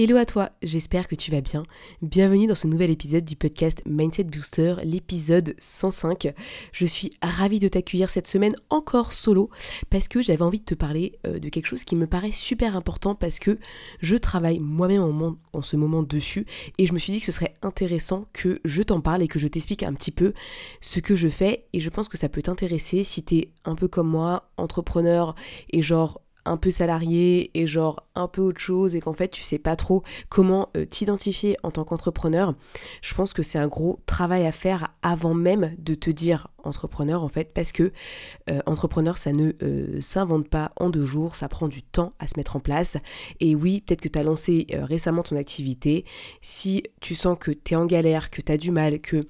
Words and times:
Hello 0.00 0.16
à 0.16 0.24
toi, 0.24 0.50
j'espère 0.62 1.08
que 1.08 1.16
tu 1.16 1.32
vas 1.32 1.40
bien. 1.40 1.64
Bienvenue 2.02 2.46
dans 2.46 2.54
ce 2.54 2.68
nouvel 2.68 2.92
épisode 2.92 3.24
du 3.24 3.34
podcast 3.34 3.82
Mindset 3.84 4.22
Booster, 4.22 4.76
l'épisode 4.84 5.56
105. 5.58 6.34
Je 6.70 6.86
suis 6.86 7.10
ravie 7.20 7.58
de 7.58 7.66
t'accueillir 7.66 8.08
cette 8.08 8.28
semaine 8.28 8.54
encore 8.70 9.12
solo 9.12 9.50
parce 9.90 10.06
que 10.06 10.22
j'avais 10.22 10.42
envie 10.42 10.60
de 10.60 10.64
te 10.64 10.76
parler 10.76 11.18
euh, 11.26 11.40
de 11.40 11.48
quelque 11.48 11.66
chose 11.66 11.82
qui 11.82 11.96
me 11.96 12.06
paraît 12.06 12.30
super 12.30 12.76
important 12.76 13.16
parce 13.16 13.40
que 13.40 13.58
je 13.98 14.14
travaille 14.14 14.60
moi-même 14.60 15.02
en, 15.02 15.36
en, 15.52 15.62
ce 15.62 15.74
moment 15.74 16.04
dessus 16.04 16.46
et 16.78 16.86
je 16.86 16.92
me 16.92 17.00
suis 17.00 17.12
dit 17.12 17.18
que 17.18 17.26
ce 17.26 17.32
serait 17.32 17.56
intéressant 17.62 18.24
que 18.32 18.60
je 18.64 18.82
t'en 18.82 19.00
parle 19.00 19.22
et 19.22 19.26
que 19.26 19.40
je 19.40 19.48
t'explique 19.48 19.82
un 19.82 19.94
petit 19.94 20.12
peu 20.12 20.32
ce 20.80 21.00
que 21.00 21.16
je 21.16 21.26
fais 21.26 21.66
et 21.72 21.80
je 21.80 21.90
pense 21.90 22.08
que 22.08 22.16
ça 22.16 22.28
peut 22.28 22.42
t'intéresser 22.42 23.02
si 23.02 23.24
t'es 23.24 23.50
un 23.64 23.74
peu 23.74 23.88
comme 23.88 24.08
moi, 24.08 24.48
entrepreneur 24.58 25.34
et 25.72 25.82
genre 25.82 26.20
un 26.48 26.56
peu 26.56 26.70
salarié 26.70 27.50
et 27.54 27.66
genre 27.66 28.06
un 28.14 28.26
peu 28.26 28.42
autre 28.42 28.60
chose 28.60 28.94
et 28.94 29.00
qu'en 29.00 29.12
fait 29.12 29.28
tu 29.28 29.42
sais 29.42 29.58
pas 29.58 29.76
trop 29.76 30.02
comment 30.28 30.70
euh, 30.76 30.84
t'identifier 30.84 31.56
en 31.62 31.70
tant 31.70 31.84
qu'entrepreneur, 31.84 32.54
je 33.02 33.14
pense 33.14 33.32
que 33.32 33.42
c'est 33.42 33.58
un 33.58 33.68
gros 33.68 34.00
travail 34.06 34.46
à 34.46 34.52
faire 34.52 34.88
avant 35.02 35.34
même 35.34 35.74
de 35.78 35.94
te 35.94 36.10
dire 36.10 36.48
entrepreneur 36.64 37.22
en 37.22 37.28
fait 37.28 37.52
parce 37.54 37.72
que 37.72 37.92
euh, 38.50 38.60
entrepreneur 38.66 39.16
ça 39.16 39.32
ne 39.32 39.52
euh, 39.62 40.00
s'invente 40.00 40.48
pas 40.48 40.72
en 40.76 40.90
deux 40.90 41.04
jours, 41.04 41.36
ça 41.36 41.48
prend 41.48 41.68
du 41.68 41.82
temps 41.82 42.12
à 42.18 42.26
se 42.26 42.34
mettre 42.36 42.56
en 42.56 42.60
place. 42.60 42.96
Et 43.40 43.54
oui 43.54 43.82
peut-être 43.82 44.00
que 44.00 44.08
tu 44.08 44.18
as 44.18 44.22
lancé 44.22 44.66
récemment 44.72 45.22
ton 45.22 45.36
activité, 45.36 46.04
si 46.40 46.82
tu 47.00 47.14
sens 47.14 47.36
que 47.38 47.50
tu 47.50 47.74
es 47.74 47.76
en 47.76 47.86
galère, 47.86 48.30
que 48.30 48.40
tu 48.40 48.50
as 48.50 48.56
du 48.56 48.70
mal, 48.70 49.00
que 49.00 49.20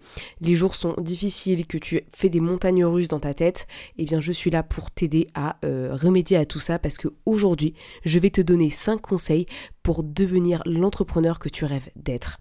les 0.40 0.54
jours 0.54 0.74
sont 0.74 0.94
difficiles, 0.98 1.66
que 1.66 1.78
tu 1.78 2.00
fais 2.14 2.28
des 2.28 2.40
montagnes 2.40 2.84
russes 2.84 3.08
dans 3.08 3.20
ta 3.20 3.34
tête, 3.34 3.66
eh 3.98 4.04
bien 4.04 4.20
je 4.20 4.32
suis 4.32 4.50
là 4.50 4.62
pour 4.62 4.90
t'aider 4.90 5.28
à 5.34 5.58
remédier 5.62 6.36
à 6.36 6.46
tout 6.46 6.60
ça 6.60 6.78
parce 6.78 6.96
que 6.96 7.07
aujourd'hui 7.26 7.74
je 8.04 8.18
vais 8.18 8.30
te 8.30 8.40
donner 8.40 8.70
5 8.70 9.00
conseils 9.00 9.46
pour 9.82 10.04
devenir 10.04 10.62
l'entrepreneur 10.66 11.38
que 11.38 11.48
tu 11.48 11.64
rêves 11.64 11.88
d'être. 11.96 12.38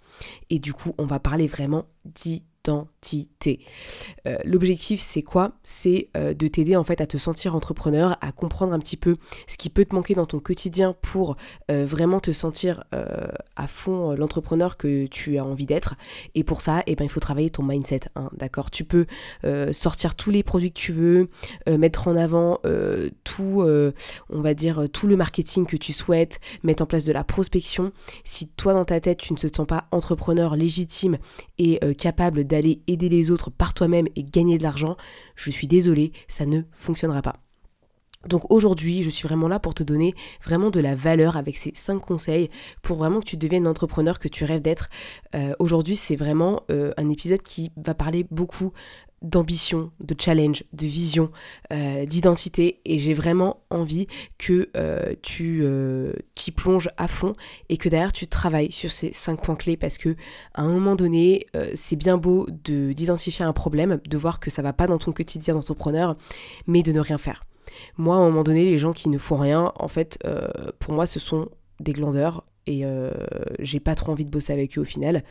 Et 0.50 0.59
du 0.59 0.74
coup, 0.74 0.94
on 0.98 1.06
va 1.06 1.20
parler 1.20 1.48
vraiment 1.48 1.86
d'identité. 2.06 2.48
Euh, 4.25 4.38
l'objectif, 4.44 5.00
c'est 5.00 5.22
quoi? 5.22 5.53
C'est 5.63 6.09
euh, 6.17 6.33
de 6.33 6.47
t'aider 6.47 6.75
en 6.75 6.83
fait 6.83 7.02
à 7.02 7.08
te 7.08 7.17
sentir 7.17 7.55
entrepreneur, 7.55 8.17
à 8.22 8.31
comprendre 8.31 8.73
un 8.73 8.80
petit 8.80 8.97
peu 8.97 9.16
ce 9.47 9.58
qui 9.58 9.69
peut 9.69 9.86
te 9.86 9.95
manquer 9.95 10.16
dans 10.16 10.25
ton 10.25 10.39
quotidien 10.39 10.95
pour 11.02 11.38
euh, 11.72 11.85
vraiment 11.85 12.19
te 12.19 12.31
sentir 12.31 12.83
à 13.55 13.67
fond 13.67 14.13
l'entrepreneur 14.16 14.78
que 14.78 15.05
tu 15.08 15.38
as 15.38 15.45
envie 15.45 15.66
d'être. 15.66 15.95
Et 16.35 16.44
pour 16.44 16.61
ça, 16.61 16.83
eh 16.88 16.95
ben, 16.95 17.05
il 17.05 17.09
faut 17.09 17.19
travailler 17.19 17.50
ton 17.50 17.63
mindset. 17.63 18.02
Hein, 18.16 18.30
D'accord? 18.33 18.72
Tu 18.72 18.83
peux 18.83 19.05
sortir 19.72 20.16
tous 20.16 20.31
les 20.31 20.44
produits 20.44 20.72
que 20.72 20.80
tu 20.80 20.91
veux, 20.91 21.30
mettre 21.67 22.08
en 22.08 22.16
avant 22.16 22.59
tout, 23.23 23.66
on 24.30 24.41
va 24.41 24.53
dire, 24.53 24.85
tout 24.91 25.08
le 25.08 25.16
marketing 25.16 25.66
que 25.66 25.78
tu 25.78 25.94
souhaites, 25.94 26.39
mettre 26.63 26.83
en 26.83 26.85
place 26.85 27.05
de 27.05 27.11
la 27.11 27.23
prospection. 27.23 27.91
Si 28.23 28.47
toi, 28.50 28.73
dans 28.73 28.85
ta 28.85 29.00
tête, 29.00 29.19
tu 29.19 29.33
ne 29.33 29.38
te 29.38 29.47
sens 29.53 29.67
pas 29.67 29.88
entrepreneur 29.91 30.55
légitime 30.55 31.17
et 31.58 31.80
capable 31.95 32.44
d'aller 32.45 32.81
aider 32.88 32.97
les 33.06 33.31
autres 33.31 33.52
par 33.52 33.73
toi-même 33.73 34.08
et 34.16 34.23
gagner 34.23 34.58
de 34.58 34.64
l'argent, 34.64 34.98
je 35.36 35.52
suis 35.52 35.67
désolée, 35.67 36.12
ça 36.28 36.45
ne 36.45 36.62
fonctionnera 36.72 37.22
pas. 37.22 37.36
Donc 38.25 38.52
aujourd'hui, 38.52 39.03
je 39.03 39.09
suis 39.09 39.28
vraiment 39.28 39.47
là 39.47 39.59
pour 39.59 39.74
te 39.74 39.84
donner 39.84 40.13
vraiment 40.44 40.69
de 40.69 40.80
la 40.80 40.96
valeur 40.96 41.38
avec 41.38 41.58
ces 41.58 41.72
5 41.74 42.00
conseils 42.00 42.50
pour 42.81 42.97
vraiment 42.97 43.19
que 43.19 43.25
tu 43.25 43.38
deviennes 43.38 43.63
l'entrepreneur 43.63 44.19
que 44.19 44.28
tu 44.28 44.44
rêves 44.44 44.62
d'être. 44.62 44.90
Euh, 45.35 45.53
aujourd'hui, 45.59 45.96
c'est 45.96 46.16
vraiment 46.16 46.63
euh, 46.72 46.91
un 46.97 47.09
épisode 47.09 47.41
qui 47.41 47.72
va 47.78 47.94
parler 47.94 48.25
beaucoup 48.31 48.74
d'ambition, 49.22 49.91
de 50.00 50.16
challenge, 50.19 50.63
de 50.73 50.85
vision, 50.85 51.31
euh, 51.73 52.05
d'identité 52.05 52.81
et 52.85 53.00
j'ai 53.00 53.13
vraiment 53.13 53.61
envie 53.69 54.07
que 54.38 54.69
tu 55.22 55.63
t'y 56.35 56.51
plonges 56.51 56.89
à 56.97 57.07
fond 57.07 57.33
et 57.69 57.78
que 57.78 57.89
derrière 57.89 58.13
tu 58.13 58.28
travailles 58.28 58.72
sur 58.72 58.91
ces 58.91 59.11
cinq 59.11 59.41
points 59.41 59.55
clés 59.55 59.78
parce 59.78 59.97
que 59.97 60.16
à 60.53 60.61
un 60.61 60.67
moment 60.67 60.95
donné 60.95 61.45
c'est 61.73 61.95
bien 61.95 62.17
beau 62.17 62.47
de 62.63 62.94
d'identifier 62.94 63.45
un 63.45 63.53
problème, 63.53 64.00
de 64.07 64.17
voir 64.17 64.39
que 64.39 64.50
ça 64.50 64.61
va 64.61 64.73
pas 64.73 64.88
dans 64.88 64.97
ton 64.97 65.11
quotidien 65.11 65.55
d'entrepreneur 65.55 66.16
mais 66.67 66.84
de 66.84 66.91
ne 66.91 66.99
rien 66.99 67.17
faire. 67.17 67.44
Moi, 67.97 68.16
à 68.16 68.19
un 68.19 68.25
moment 68.25 68.44
donné, 68.44 68.66
les 68.66 68.78
gens 68.78 68.94
qui 68.94 69.09
ne 69.09 69.17
font 69.17 69.38
rien, 69.38 69.72
en 69.75 69.88
fait, 69.88 70.19
euh, 70.25 70.47
pour 70.79 70.94
moi, 70.94 71.05
ce 71.05 71.19
sont 71.19 71.49
des 71.79 71.94
glandeurs 71.94 72.44
et 72.67 72.85
euh, 72.85 73.11
j'ai 73.59 73.79
pas 73.79 73.95
trop 73.95 74.11
envie 74.11 74.25
de 74.25 74.29
bosser 74.29 74.53
avec 74.53 74.78
eux 74.78 74.81
au 74.81 74.85
final. 74.85 75.23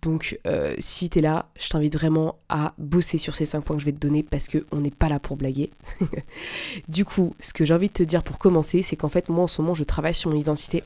Donc 0.00 0.38
euh, 0.46 0.74
si 0.78 1.10
t'es 1.10 1.20
là, 1.20 1.50
je 1.58 1.68
t'invite 1.68 1.94
vraiment 1.94 2.36
à 2.48 2.74
bosser 2.78 3.18
sur 3.18 3.34
ces 3.34 3.44
5 3.44 3.62
points 3.62 3.76
que 3.76 3.80
je 3.80 3.86
vais 3.86 3.92
te 3.92 3.98
donner 3.98 4.22
parce 4.22 4.48
qu'on 4.48 4.80
n'est 4.80 4.90
pas 4.90 5.08
là 5.08 5.18
pour 5.18 5.36
blaguer. 5.36 5.70
du 6.88 7.04
coup, 7.04 7.34
ce 7.40 7.52
que 7.52 7.64
j'ai 7.64 7.74
envie 7.74 7.88
de 7.88 7.92
te 7.92 8.02
dire 8.02 8.22
pour 8.22 8.38
commencer, 8.38 8.82
c'est 8.82 8.96
qu'en 8.96 9.08
fait 9.08 9.28
moi 9.28 9.44
en 9.44 9.46
ce 9.46 9.60
moment 9.60 9.74
je 9.74 9.84
travaille 9.84 10.14
sur 10.14 10.30
mon 10.30 10.36
identité 10.36 10.82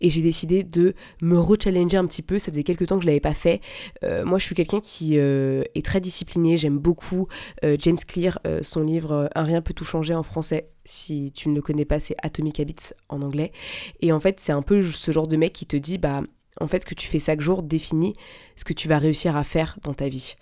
et 0.00 0.10
j'ai 0.10 0.22
décidé 0.22 0.62
de 0.62 0.94
me 1.20 1.38
rechallenger 1.38 1.96
un 1.96 2.06
petit 2.06 2.22
peu. 2.22 2.38
Ça 2.38 2.52
faisait 2.52 2.64
quelques 2.64 2.86
temps 2.86 2.96
que 2.96 3.02
je 3.02 3.08
l'avais 3.08 3.20
pas 3.20 3.34
fait. 3.34 3.60
Euh, 4.04 4.24
moi 4.24 4.38
je 4.38 4.44
suis 4.44 4.54
quelqu'un 4.54 4.80
qui 4.80 5.16
est 5.16 5.84
très 5.84 6.00
discipliné, 6.00 6.56
j'aime 6.56 6.78
beaucoup 6.78 7.28
James 7.62 7.98
Clear, 8.06 8.38
son 8.62 8.82
livre 8.82 9.28
Un 9.34 9.42
rien 9.42 9.60
peut 9.60 9.74
tout 9.74 9.84
changer 9.84 10.14
en 10.14 10.22
français 10.22 10.68
si 10.88 11.32
tu 11.32 11.48
ne 11.48 11.54
le 11.54 11.62
connais 11.62 11.84
pas, 11.84 12.00
c'est 12.00 12.16
Atomic 12.22 12.60
Habits 12.60 12.94
en 13.08 13.22
anglais. 13.22 13.52
Et 14.00 14.10
en 14.10 14.20
fait, 14.20 14.40
c'est 14.40 14.52
un 14.52 14.62
peu 14.62 14.82
ce 14.82 15.12
genre 15.12 15.28
de 15.28 15.36
mec 15.36 15.52
qui 15.52 15.66
te 15.66 15.76
dit, 15.76 15.98
bah, 15.98 16.22
en 16.60 16.66
fait, 16.66 16.82
ce 16.82 16.86
que 16.86 16.94
tu 16.94 17.06
fais 17.06 17.18
chaque 17.18 17.40
jour 17.40 17.62
définit 17.62 18.14
ce 18.56 18.64
que 18.64 18.72
tu 18.72 18.88
vas 18.88 18.98
réussir 18.98 19.36
à 19.36 19.44
faire 19.44 19.78
dans 19.82 19.94
ta 19.94 20.08
vie. 20.08 20.34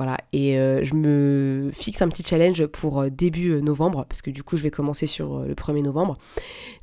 Voilà, 0.00 0.16
et 0.32 0.58
euh, 0.58 0.82
je 0.82 0.94
me 0.94 1.68
fixe 1.74 2.00
un 2.00 2.08
petit 2.08 2.22
challenge 2.22 2.64
pour 2.68 3.00
euh, 3.00 3.10
début 3.10 3.50
euh, 3.50 3.60
novembre, 3.60 4.06
parce 4.08 4.22
que 4.22 4.30
du 4.30 4.42
coup 4.42 4.56
je 4.56 4.62
vais 4.62 4.70
commencer 4.70 5.06
sur 5.06 5.40
le 5.40 5.52
1er 5.52 5.82
novembre. 5.82 6.16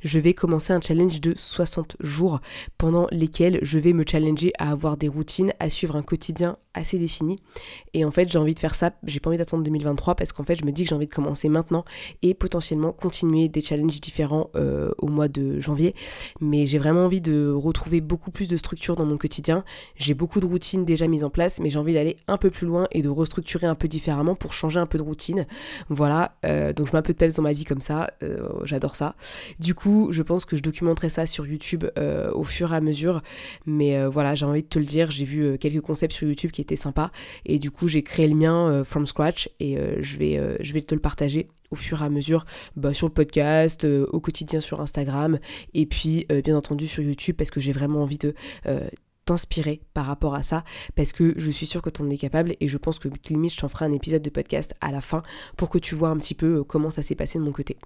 Je 0.04 0.20
vais 0.20 0.34
commencer 0.34 0.72
un 0.72 0.80
challenge 0.80 1.20
de 1.20 1.34
60 1.36 1.96
jours 1.98 2.38
pendant 2.76 3.08
lesquels 3.10 3.58
je 3.62 3.80
vais 3.80 3.92
me 3.92 4.04
challenger 4.08 4.52
à 4.60 4.70
avoir 4.70 4.96
des 4.96 5.08
routines, 5.08 5.52
à 5.58 5.68
suivre 5.68 5.96
un 5.96 6.02
quotidien 6.02 6.58
assez 6.74 6.96
défini. 6.96 7.40
Et 7.92 8.04
en 8.04 8.12
fait 8.12 8.30
j'ai 8.30 8.38
envie 8.38 8.54
de 8.54 8.60
faire 8.60 8.76
ça, 8.76 8.92
j'ai 9.02 9.18
pas 9.18 9.30
envie 9.30 9.38
d'attendre 9.38 9.64
2023 9.64 10.14
parce 10.14 10.30
qu'en 10.30 10.44
fait 10.44 10.54
je 10.54 10.64
me 10.64 10.70
dis 10.70 10.84
que 10.84 10.90
j'ai 10.90 10.94
envie 10.94 11.08
de 11.08 11.12
commencer 11.12 11.48
maintenant 11.48 11.84
et 12.22 12.34
potentiellement 12.34 12.92
continuer 12.92 13.48
des 13.48 13.60
challenges 13.60 14.00
différents 14.00 14.48
au 14.98 15.08
mois 15.08 15.26
de 15.26 15.58
janvier. 15.58 15.92
Mais 16.40 16.66
j'ai 16.66 16.78
vraiment 16.78 17.06
envie 17.06 17.20
de 17.20 17.50
retrouver 17.50 18.00
beaucoup 18.00 18.30
plus 18.30 18.46
de 18.46 18.56
structure 18.56 18.94
dans 18.94 19.06
mon 19.06 19.18
quotidien. 19.18 19.64
J'ai 19.96 20.14
beaucoup 20.14 20.38
de 20.38 20.46
routines 20.46 20.84
déjà 20.84 21.08
mises 21.08 21.24
en 21.24 21.30
place, 21.30 21.58
mais 21.58 21.68
j'ai 21.68 21.80
envie 21.80 21.94
d'aller 21.94 22.16
un 22.28 22.36
peu 22.36 22.50
plus 22.50 22.68
loin 22.68 22.86
et 22.92 23.02
de 23.02 23.07
restructurer 23.08 23.66
un 23.66 23.74
peu 23.74 23.88
différemment 23.88 24.34
pour 24.34 24.52
changer 24.52 24.80
un 24.80 24.86
peu 24.86 24.98
de 24.98 25.02
routine. 25.02 25.46
Voilà, 25.88 26.36
euh, 26.44 26.72
donc 26.72 26.88
je 26.88 26.92
mets 26.92 26.98
un 26.98 27.02
peu 27.02 27.12
de 27.12 27.18
peps 27.18 27.36
dans 27.36 27.42
ma 27.42 27.52
vie 27.52 27.64
comme 27.64 27.80
ça, 27.80 28.10
euh, 28.22 28.48
j'adore 28.64 28.96
ça. 28.96 29.14
Du 29.58 29.74
coup, 29.74 30.08
je 30.12 30.22
pense 30.22 30.44
que 30.44 30.56
je 30.56 30.62
documenterai 30.62 31.08
ça 31.08 31.26
sur 31.26 31.46
YouTube 31.46 31.84
euh, 31.98 32.30
au 32.32 32.44
fur 32.44 32.72
et 32.72 32.76
à 32.76 32.80
mesure, 32.80 33.22
mais 33.66 34.04
voilà, 34.06 34.34
j'ai 34.34 34.46
envie 34.46 34.62
de 34.62 34.68
te 34.68 34.78
le 34.78 34.84
dire, 34.84 35.10
j'ai 35.10 35.24
vu 35.24 35.58
quelques 35.58 35.80
concepts 35.80 36.14
sur 36.14 36.28
YouTube 36.28 36.50
qui 36.50 36.60
étaient 36.60 36.76
sympas, 36.76 37.10
et 37.46 37.58
du 37.58 37.70
coup 37.70 37.88
j'ai 37.88 38.02
créé 38.02 38.26
le 38.26 38.34
mien 38.34 38.84
from 38.84 39.06
scratch, 39.06 39.48
et 39.60 39.78
je, 40.00 40.18
vais, 40.18 40.56
je 40.60 40.72
vais 40.72 40.82
te 40.82 40.94
le 40.94 41.00
partager 41.00 41.48
au 41.70 41.76
fur 41.76 42.00
et 42.00 42.04
à 42.04 42.08
mesure 42.08 42.46
bah, 42.76 42.94
sur 42.94 43.06
le 43.06 43.12
podcast, 43.12 43.84
au 43.84 44.20
quotidien 44.20 44.60
sur 44.60 44.80
Instagram 44.80 45.38
et 45.74 45.86
puis 45.86 46.26
bien 46.44 46.56
entendu 46.56 46.86
sur 46.86 47.02
YouTube 47.02 47.36
parce 47.36 47.50
que 47.50 47.60
j'ai 47.60 47.72
vraiment 47.72 48.02
envie 48.02 48.18
de 48.18 48.34
t'inspirer 49.28 49.82
par 49.92 50.06
rapport 50.06 50.34
à 50.34 50.42
ça 50.42 50.64
parce 50.96 51.12
que 51.12 51.34
je 51.36 51.50
suis 51.50 51.66
sûre 51.66 51.82
que 51.82 51.90
tu 51.90 52.00
en 52.00 52.08
es 52.08 52.16
capable 52.16 52.56
et 52.60 52.66
je 52.66 52.78
pense 52.78 52.98
que 52.98 53.10
limite 53.28 53.52
je 53.52 53.58
t'en 53.58 53.68
ferai 53.68 53.84
un 53.84 53.92
épisode 53.92 54.22
de 54.22 54.30
podcast 54.30 54.74
à 54.80 54.90
la 54.90 55.02
fin 55.02 55.22
pour 55.58 55.68
que 55.68 55.76
tu 55.76 55.94
vois 55.94 56.08
un 56.08 56.16
petit 56.16 56.34
peu 56.34 56.60
euh, 56.60 56.64
comment 56.64 56.90
ça 56.90 57.02
s'est 57.02 57.14
passé 57.14 57.38
de 57.38 57.44
mon 57.44 57.52
côté. 57.52 57.76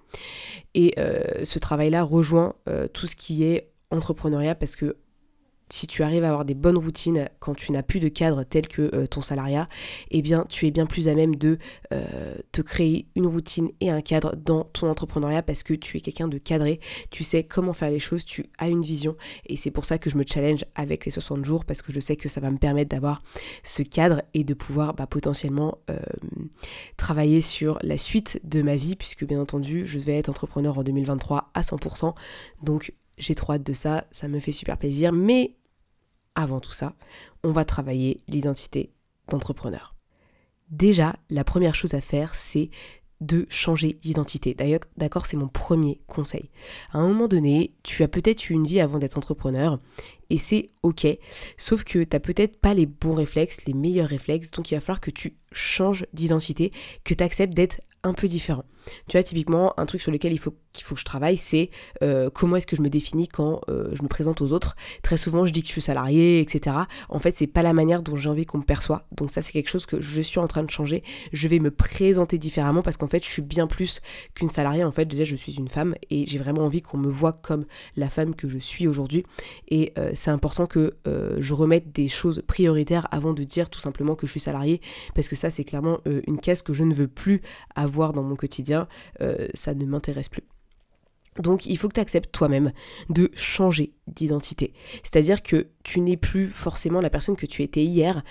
Et 0.73 0.93
euh, 0.97 1.43
ce 1.43 1.59
travail-là 1.59 2.03
rejoint 2.03 2.55
euh, 2.69 2.87
tout 2.87 3.07
ce 3.07 3.17
qui 3.17 3.43
est 3.43 3.73
entrepreneuriat 3.91 4.55
parce 4.55 4.77
que 4.77 4.95
si 5.73 5.87
tu 5.87 6.03
arrives 6.03 6.23
à 6.23 6.27
avoir 6.27 6.45
des 6.45 6.53
bonnes 6.53 6.77
routines 6.77 7.27
quand 7.39 7.55
tu 7.55 7.71
n'as 7.71 7.81
plus 7.81 7.99
de 7.99 8.07
cadre 8.07 8.43
tel 8.43 8.67
que 8.67 8.91
euh, 8.93 9.07
ton 9.07 9.23
salariat, 9.23 9.67
eh 10.11 10.21
bien 10.21 10.45
tu 10.47 10.67
es 10.67 10.71
bien 10.71 10.85
plus 10.85 11.07
à 11.07 11.15
même 11.15 11.35
de 11.35 11.57
euh, 11.91 12.35
te 12.51 12.61
créer 12.61 13.07
une 13.15 13.25
routine 13.25 13.69
et 13.81 13.89
un 13.89 14.01
cadre 14.01 14.35
dans 14.35 14.65
ton 14.65 14.87
entrepreneuriat 14.87 15.41
parce 15.41 15.63
que 15.63 15.73
tu 15.73 15.97
es 15.97 16.01
quelqu'un 16.01 16.27
de 16.27 16.37
cadré, 16.37 16.79
tu 17.09 17.23
sais 17.23 17.43
comment 17.43 17.73
faire 17.73 17.89
les 17.89 17.97
choses, 17.97 18.23
tu 18.23 18.45
as 18.59 18.67
une 18.67 18.83
vision 18.83 19.15
et 19.47 19.57
c'est 19.57 19.71
pour 19.71 19.85
ça 19.85 19.97
que 19.97 20.11
je 20.11 20.17
me 20.17 20.23
challenge 20.27 20.63
avec 20.75 21.05
les 21.05 21.11
60 21.11 21.43
jours 21.43 21.65
parce 21.65 21.81
que 21.81 21.91
je 21.91 21.99
sais 21.99 22.17
que 22.17 22.29
ça 22.29 22.39
va 22.39 22.51
me 22.51 22.59
permettre 22.59 22.89
d'avoir 22.89 23.23
ce 23.63 23.81
cadre 23.81 24.21
et 24.35 24.43
de 24.43 24.53
pouvoir 24.53 24.93
bah, 24.93 25.07
potentiellement 25.07 25.79
euh, 25.89 25.97
travailler 26.97 27.41
sur 27.41 27.79
la 27.81 27.97
suite 27.97 28.39
de 28.43 28.61
ma 28.61 28.75
vie 28.75 28.95
puisque 28.95 29.25
bien 29.25 29.41
entendu 29.41 29.87
je 29.87 29.97
vais 29.97 30.19
être 30.19 30.29
entrepreneur 30.29 30.77
en 30.77 30.83
2023 30.83 31.49
à 31.55 31.61
100% 31.61 32.13
donc 32.61 32.93
j'ai 33.17 33.35
trop 33.35 33.53
hâte 33.53 33.63
de 33.63 33.73
ça, 33.73 34.05
ça 34.11 34.27
me 34.27 34.39
fait 34.39 34.51
super 34.51 34.77
plaisir. 34.77 35.13
Mais 35.13 35.55
avant 36.35 36.59
tout 36.59 36.71
ça, 36.73 36.93
on 37.43 37.51
va 37.51 37.65
travailler 37.65 38.21
l'identité 38.27 38.91
d'entrepreneur. 39.27 39.95
Déjà, 40.69 41.15
la 41.29 41.43
première 41.43 41.75
chose 41.75 41.93
à 41.93 42.01
faire, 42.01 42.35
c'est 42.35 42.69
de 43.21 43.45
changer 43.49 43.93
d'identité. 43.93 44.53
D'ailleurs, 44.53 44.81
d'accord, 44.97 45.25
c'est 45.25 45.37
mon 45.37 45.47
premier 45.47 46.01
conseil. 46.07 46.49
À 46.91 46.97
un 46.97 47.07
moment 47.07 47.27
donné, 47.27 47.73
tu 47.83 48.03
as 48.03 48.07
peut-être 48.07 48.49
eu 48.49 48.53
une 48.53 48.67
vie 48.67 48.81
avant 48.81 48.99
d'être 48.99 49.17
entrepreneur 49.17 49.79
et 50.33 50.39
c'est 50.39 50.71
ok, 50.81 51.05
sauf 51.57 51.83
que 51.83 52.03
tu 52.03 52.07
n'as 52.11 52.19
peut-être 52.19 52.59
pas 52.59 52.73
les 52.73 52.87
bons 52.87 53.13
réflexes, 53.13 53.65
les 53.67 53.73
meilleurs 53.73 54.09
réflexes, 54.09 54.49
donc 54.49 54.71
il 54.71 54.73
va 54.73 54.81
falloir 54.81 54.99
que 54.99 55.11
tu 55.11 55.37
changes 55.51 56.07
d'identité, 56.11 56.71
que 57.03 57.13
tu 57.13 57.23
acceptes 57.23 57.53
d'être 57.53 57.81
un 58.03 58.15
peu 58.15 58.27
différent. 58.27 58.65
Tu 59.07 59.17
vois, 59.17 59.23
typiquement, 59.23 59.73
un 59.77 59.85
truc 59.85 60.01
sur 60.01 60.11
lequel 60.11 60.33
il 60.33 60.39
faut, 60.39 60.53
qu'il 60.73 60.83
faut 60.83 60.95
que 60.95 60.99
je 60.99 61.05
travaille, 61.05 61.37
c'est 61.37 61.69
euh, 62.01 62.29
comment 62.29 62.57
est-ce 62.57 62.67
que 62.67 62.75
je 62.75 62.81
me 62.81 62.89
définis 62.89 63.27
quand 63.27 63.61
euh, 63.69 63.89
je 63.93 64.03
me 64.03 64.07
présente 64.07 64.41
aux 64.41 64.51
autres. 64.51 64.75
Très 65.01 65.17
souvent, 65.17 65.45
je 65.45 65.53
dis 65.53 65.61
que 65.61 65.67
je 65.67 65.73
suis 65.73 65.81
salarié, 65.81 66.41
etc. 66.41 66.75
En 67.09 67.19
fait, 67.19 67.35
c'est 67.35 67.47
pas 67.47 67.61
la 67.61 67.73
manière 67.73 68.01
dont 68.03 68.15
j'ai 68.15 68.29
envie 68.29 68.45
qu'on 68.45 68.57
me 68.57 68.63
perçoit. 68.63 69.07
Donc 69.15 69.31
ça, 69.31 69.41
c'est 69.41 69.53
quelque 69.53 69.69
chose 69.69 69.85
que 69.85 70.01
je 70.01 70.21
suis 70.21 70.39
en 70.39 70.47
train 70.47 70.63
de 70.63 70.69
changer. 70.69 71.03
Je 71.31 71.47
vais 71.47 71.59
me 71.59 71.71
présenter 71.71 72.37
différemment 72.37 72.81
parce 72.81 72.97
qu'en 72.97 73.07
fait, 73.07 73.23
je 73.23 73.29
suis 73.29 73.41
bien 73.41 73.67
plus 73.67 74.01
qu'une 74.35 74.49
salariée. 74.49 74.83
En 74.83 74.91
fait, 74.91 75.05
déjà, 75.05 75.23
je 75.23 75.35
suis 75.35 75.55
une 75.55 75.69
femme 75.69 75.95
et 76.09 76.25
j'ai 76.25 76.37
vraiment 76.37 76.63
envie 76.63 76.81
qu'on 76.81 76.97
me 76.97 77.09
voit 77.09 77.33
comme 77.33 77.65
la 77.95 78.09
femme 78.09 78.35
que 78.35 78.49
je 78.49 78.57
suis 78.57 78.87
aujourd'hui. 78.87 79.25
Et 79.69 79.93
euh, 79.97 80.11
c'est 80.23 80.31
important 80.31 80.65
que 80.65 80.95
je 81.05 81.53
remette 81.53 81.91
des 81.91 82.07
choses 82.07 82.43
prioritaires 82.47 83.07
avant 83.11 83.33
de 83.33 83.43
dire 83.43 83.69
tout 83.69 83.79
simplement 83.79 84.15
que 84.15 84.25
je 84.25 84.31
suis 84.31 84.39
salarié 84.39 84.79
parce 85.15 85.27
que 85.27 85.35
ça, 85.35 85.49
c'est 85.49 85.65
clairement 85.65 85.99
une 86.05 86.39
caisse 86.39 86.61
que 86.61 86.71
je 86.71 86.83
ne 86.83 86.93
veux 86.93 87.09
plus 87.09 87.41
avoir 87.75 88.13
dans 88.13 88.23
mon 88.23 88.35
quotidien 88.35 88.87
euh, 89.21 89.47
ça 89.53 89.73
ne 89.73 89.85
m'intéresse 89.85 90.29
plus. 90.29 90.43
Donc 91.39 91.65
il 91.65 91.77
faut 91.77 91.87
que 91.87 91.95
tu 91.95 91.99
acceptes 91.99 92.31
toi-même 92.31 92.71
de 93.09 93.31
changer 93.33 93.93
d'identité. 94.07 94.73
C'est-à-dire 95.01 95.41
que 95.41 95.67
tu 95.83 95.99
n'es 95.99 96.17
plus 96.17 96.47
forcément 96.47 97.01
la 97.01 97.09
personne 97.09 97.35
que 97.35 97.47
tu 97.47 97.63
étais 97.63 97.83
hier. 97.83 98.23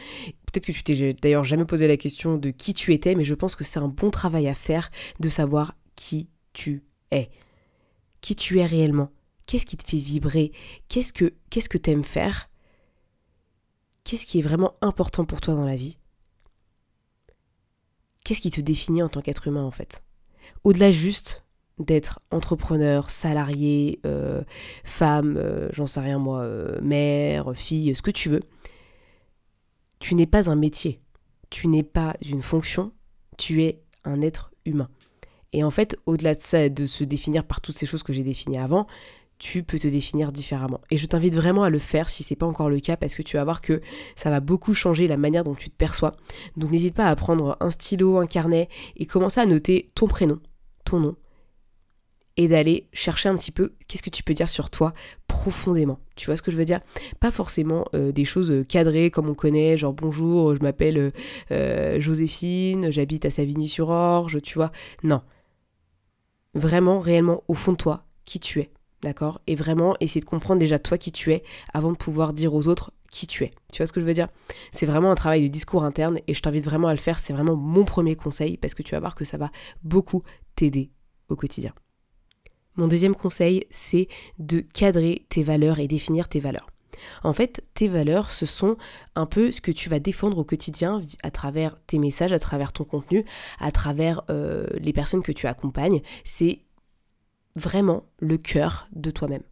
Peut-être 0.46 0.66
que 0.66 0.72
tu 0.72 0.84
t'es 0.84 1.12
d'ailleurs 1.14 1.44
jamais 1.44 1.64
posé 1.64 1.88
la 1.88 1.96
question 1.96 2.36
de 2.36 2.50
qui 2.50 2.74
tu 2.74 2.92
étais, 2.94 3.16
mais 3.16 3.24
je 3.24 3.34
pense 3.34 3.56
que 3.56 3.64
c'est 3.64 3.80
un 3.80 3.88
bon 3.88 4.10
travail 4.10 4.46
à 4.46 4.54
faire 4.54 4.90
de 5.18 5.28
savoir 5.28 5.74
qui 5.96 6.28
tu 6.52 6.84
es. 7.10 7.30
Qui 8.20 8.36
tu 8.36 8.60
es 8.60 8.66
réellement. 8.66 9.10
Qu'est-ce 9.46 9.66
qui 9.66 9.76
te 9.76 9.88
fait 9.88 9.98
vibrer? 9.98 10.52
Qu'est-ce 10.88 11.12
que 11.12 11.34
qu'est-ce 11.50 11.68
que 11.68 11.78
t'aimes 11.78 12.04
faire? 12.04 12.48
Qu'est-ce 14.04 14.26
qui 14.26 14.38
est 14.38 14.42
vraiment 14.42 14.74
important 14.80 15.24
pour 15.24 15.40
toi 15.40 15.54
dans 15.54 15.64
la 15.64 15.76
vie? 15.76 15.98
Qu'est-ce 18.24 18.40
qui 18.40 18.50
te 18.50 18.60
définit 18.60 19.02
en 19.02 19.08
tant 19.08 19.20
qu'être 19.20 19.46
humain 19.48 19.64
en 19.64 19.70
fait? 19.70 20.02
Au-delà 20.64 20.90
juste 20.90 21.44
d'être 21.78 22.20
entrepreneur, 22.30 23.10
salarié, 23.10 24.00
euh, 24.06 24.42
femme, 24.84 25.36
euh, 25.36 25.68
j'en 25.72 25.86
sais 25.86 26.00
rien 26.00 26.18
moi, 26.18 26.40
euh, 26.40 26.80
mère, 26.80 27.52
fille, 27.54 27.94
ce 27.94 28.02
que 28.02 28.10
tu 28.10 28.28
veux, 28.28 28.42
tu 29.98 30.14
n'es 30.14 30.26
pas 30.26 30.50
un 30.50 30.56
métier, 30.56 31.00
tu 31.50 31.68
n'es 31.68 31.82
pas 31.82 32.14
une 32.28 32.42
fonction, 32.42 32.92
tu 33.38 33.62
es 33.62 33.82
un 34.04 34.20
être 34.20 34.52
humain. 34.64 34.88
Et 35.52 35.64
en 35.64 35.70
fait, 35.70 35.96
au-delà 36.06 36.34
de 36.34 36.40
ça, 36.40 36.68
de 36.68 36.86
se 36.86 37.04
définir 37.04 37.44
par 37.44 37.60
toutes 37.60 37.76
ces 37.76 37.86
choses 37.86 38.02
que 38.02 38.12
j'ai 38.12 38.24
définies 38.24 38.58
avant, 38.58 38.86
tu 39.42 39.64
peux 39.64 39.76
te 39.76 39.88
définir 39.88 40.30
différemment. 40.30 40.80
Et 40.92 40.96
je 40.96 41.04
t'invite 41.04 41.34
vraiment 41.34 41.64
à 41.64 41.68
le 41.68 41.80
faire 41.80 42.08
si 42.08 42.22
c'est 42.22 42.36
pas 42.36 42.46
encore 42.46 42.70
le 42.70 42.78
cas 42.78 42.96
parce 42.96 43.16
que 43.16 43.22
tu 43.22 43.38
vas 43.38 43.44
voir 43.44 43.60
que 43.60 43.80
ça 44.14 44.30
va 44.30 44.38
beaucoup 44.38 44.72
changer 44.72 45.08
la 45.08 45.16
manière 45.16 45.42
dont 45.42 45.56
tu 45.56 45.68
te 45.68 45.74
perçois. 45.74 46.14
Donc 46.56 46.70
n'hésite 46.70 46.94
pas 46.94 47.08
à 47.08 47.16
prendre 47.16 47.56
un 47.58 47.72
stylo, 47.72 48.18
un 48.18 48.26
carnet 48.26 48.68
et 48.94 49.04
commencer 49.04 49.40
à 49.40 49.46
noter 49.46 49.90
ton 49.96 50.06
prénom, 50.06 50.38
ton 50.84 51.00
nom 51.00 51.16
et 52.36 52.46
d'aller 52.46 52.88
chercher 52.92 53.30
un 53.30 53.36
petit 53.36 53.50
peu 53.50 53.72
qu'est-ce 53.88 54.04
que 54.04 54.10
tu 54.10 54.22
peux 54.22 54.32
dire 54.32 54.48
sur 54.48 54.70
toi 54.70 54.94
profondément. 55.26 55.98
Tu 56.14 56.26
vois 56.26 56.36
ce 56.36 56.42
que 56.42 56.52
je 56.52 56.56
veux 56.56 56.64
dire? 56.64 56.78
Pas 57.18 57.32
forcément 57.32 57.84
euh, 57.94 58.12
des 58.12 58.24
choses 58.24 58.52
euh, 58.52 58.62
cadrées 58.62 59.10
comme 59.10 59.28
on 59.28 59.34
connaît, 59.34 59.76
genre 59.76 59.92
bonjour, 59.92 60.54
je 60.54 60.62
m'appelle 60.62 61.12
euh, 61.50 62.00
Joséphine, 62.00 62.92
j'habite 62.92 63.24
à 63.24 63.30
Savigny-sur-Orge, 63.30 64.40
tu 64.40 64.54
vois. 64.54 64.70
Non. 65.02 65.20
Vraiment, 66.54 67.00
réellement, 67.00 67.42
au 67.48 67.54
fond 67.54 67.72
de 67.72 67.76
toi, 67.76 68.06
qui 68.24 68.38
tu 68.38 68.60
es 68.60 68.70
d'accord? 69.02 69.40
Et 69.46 69.54
vraiment 69.54 69.94
essayer 70.00 70.20
de 70.20 70.26
comprendre 70.26 70.60
déjà 70.60 70.78
toi 70.78 70.99
qui 70.99 71.12
tu 71.12 71.32
es 71.32 71.43
avant 71.72 71.93
de 71.93 71.96
pouvoir 71.96 72.32
dire 72.32 72.54
aux 72.54 72.69
autres 72.69 72.93
qui 73.10 73.26
tu 73.26 73.44
es. 73.44 73.50
Tu 73.72 73.78
vois 73.78 73.87
ce 73.87 73.93
que 73.93 74.00
je 74.00 74.06
veux 74.06 74.14
dire? 74.14 74.28
C'est 74.70 74.87
vraiment 74.87 75.10
un 75.10 75.14
travail 75.14 75.43
de 75.43 75.49
discours 75.49 75.84
interne 75.84 76.19
et 76.26 76.34
je 76.34 76.40
t'invite 76.40 76.64
vraiment 76.64 76.88
à 76.88 76.93
le 76.93 76.99
faire. 76.99 77.20
C'est 77.20 77.32
vraiment 77.32 77.56
mon 77.56 77.84
premier 77.84 78.16
conseil 78.16 78.56
parce 78.56 78.75
que 78.75 78.82
tu 78.82 78.93
vas 78.93 79.00
voir 79.00 79.14
que 79.14 79.25
ça 79.25 79.37
va 79.37 79.50
beaucoup 79.82 80.22
t'aider 80.56 80.90
au 81.28 81.37
quotidien. 81.37 81.72
Mon 82.76 82.88
deuxième 82.88 83.14
conseil, 83.14 83.66
c'est 83.70 84.08
de 84.38 84.60
cadrer 84.60 85.26
tes 85.28 85.43
valeurs 85.43 85.78
et 85.78 85.88
définir 85.88 86.28
tes 86.28 86.40
valeurs. 86.40 86.69
En 87.22 87.32
fait, 87.32 87.62
tes 87.75 87.88
valeurs, 87.88 88.31
ce 88.31 88.46
sont 88.46 88.76
un 89.14 89.26
peu 89.26 89.52
ce 89.52 89.60
que 89.60 89.72
tu 89.72 89.88
vas 89.88 89.99
défendre 89.99 90.38
au 90.38 90.44
quotidien 90.44 91.00
à 91.22 91.31
travers 91.31 91.75
tes 91.87 91.99
messages, 91.99 92.32
à 92.32 92.38
travers 92.38 92.72
ton 92.72 92.84
contenu, 92.84 93.25
à 93.58 93.70
travers 93.72 94.22
euh, 94.31 94.66
les 94.78 94.93
personnes 94.93 95.22
que 95.22 95.32
tu 95.32 95.46
accompagnes. 95.46 96.00
C'est 96.25 96.60
vraiment 97.56 98.04
le 98.19 98.38
cœur 98.38 98.88
de 98.93 99.10
toi-même. 99.10 99.43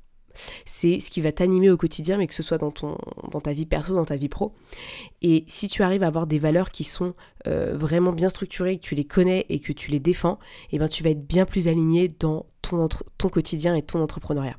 C'est 0.64 1.00
ce 1.00 1.10
qui 1.10 1.20
va 1.20 1.32
t'animer 1.32 1.70
au 1.70 1.76
quotidien, 1.76 2.16
mais 2.16 2.26
que 2.26 2.34
ce 2.34 2.42
soit 2.42 2.58
dans, 2.58 2.70
ta 2.70 3.52
vie 3.52 3.66
perso, 3.66 3.94
dans 3.94 4.04
ta 4.04 4.16
vie 4.16 4.28
pro. 4.28 4.54
Et 5.22 5.44
si 5.48 5.68
tu 5.68 5.82
arrives 5.82 6.02
à 6.02 6.06
avoir 6.06 6.26
des 6.26 6.38
valeurs 6.38 6.70
qui 6.70 6.84
sont 6.84 7.14
euh, 7.46 7.76
vraiment 7.76 8.12
bien 8.12 8.28
structurées, 8.28 8.78
que 8.78 8.82
tu 8.82 8.94
les 8.94 9.04
connais 9.04 9.46
et 9.48 9.60
que 9.60 9.72
tu 9.72 9.90
les 9.90 10.00
défends, 10.00 10.38
eh 10.70 10.78
ben 10.78 10.88
tu 10.88 11.02
vas 11.02 11.10
être 11.10 11.26
bien 11.26 11.44
plus 11.44 11.68
aligné 11.68 12.08
dans 12.08 12.46
ton, 12.62 12.88
ton 13.18 13.28
quotidien 13.28 13.74
et 13.74 13.82
ton 13.82 14.00
entrepreneuriat. 14.00 14.56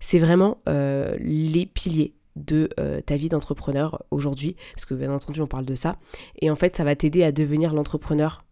C'est 0.00 0.18
vraiment 0.18 0.58
euh, 0.68 1.16
les 1.20 1.66
piliers 1.66 2.14
de 2.36 2.70
euh, 2.78 3.00
ta 3.00 3.16
vie 3.16 3.28
d'entrepreneur 3.28 4.02
aujourd'hui, 4.10 4.56
parce 4.74 4.86
que 4.86 4.94
bien 4.94 5.12
entendu 5.12 5.40
on 5.40 5.46
parle 5.46 5.66
de 5.66 5.74
ça. 5.74 5.98
Et 6.40 6.50
en 6.50 6.56
fait, 6.56 6.76
ça 6.76 6.84
va 6.84 6.94
t'aider 6.96 7.24
à 7.24 7.32
devenir 7.32 7.74
l'entrepreneur 7.74 8.44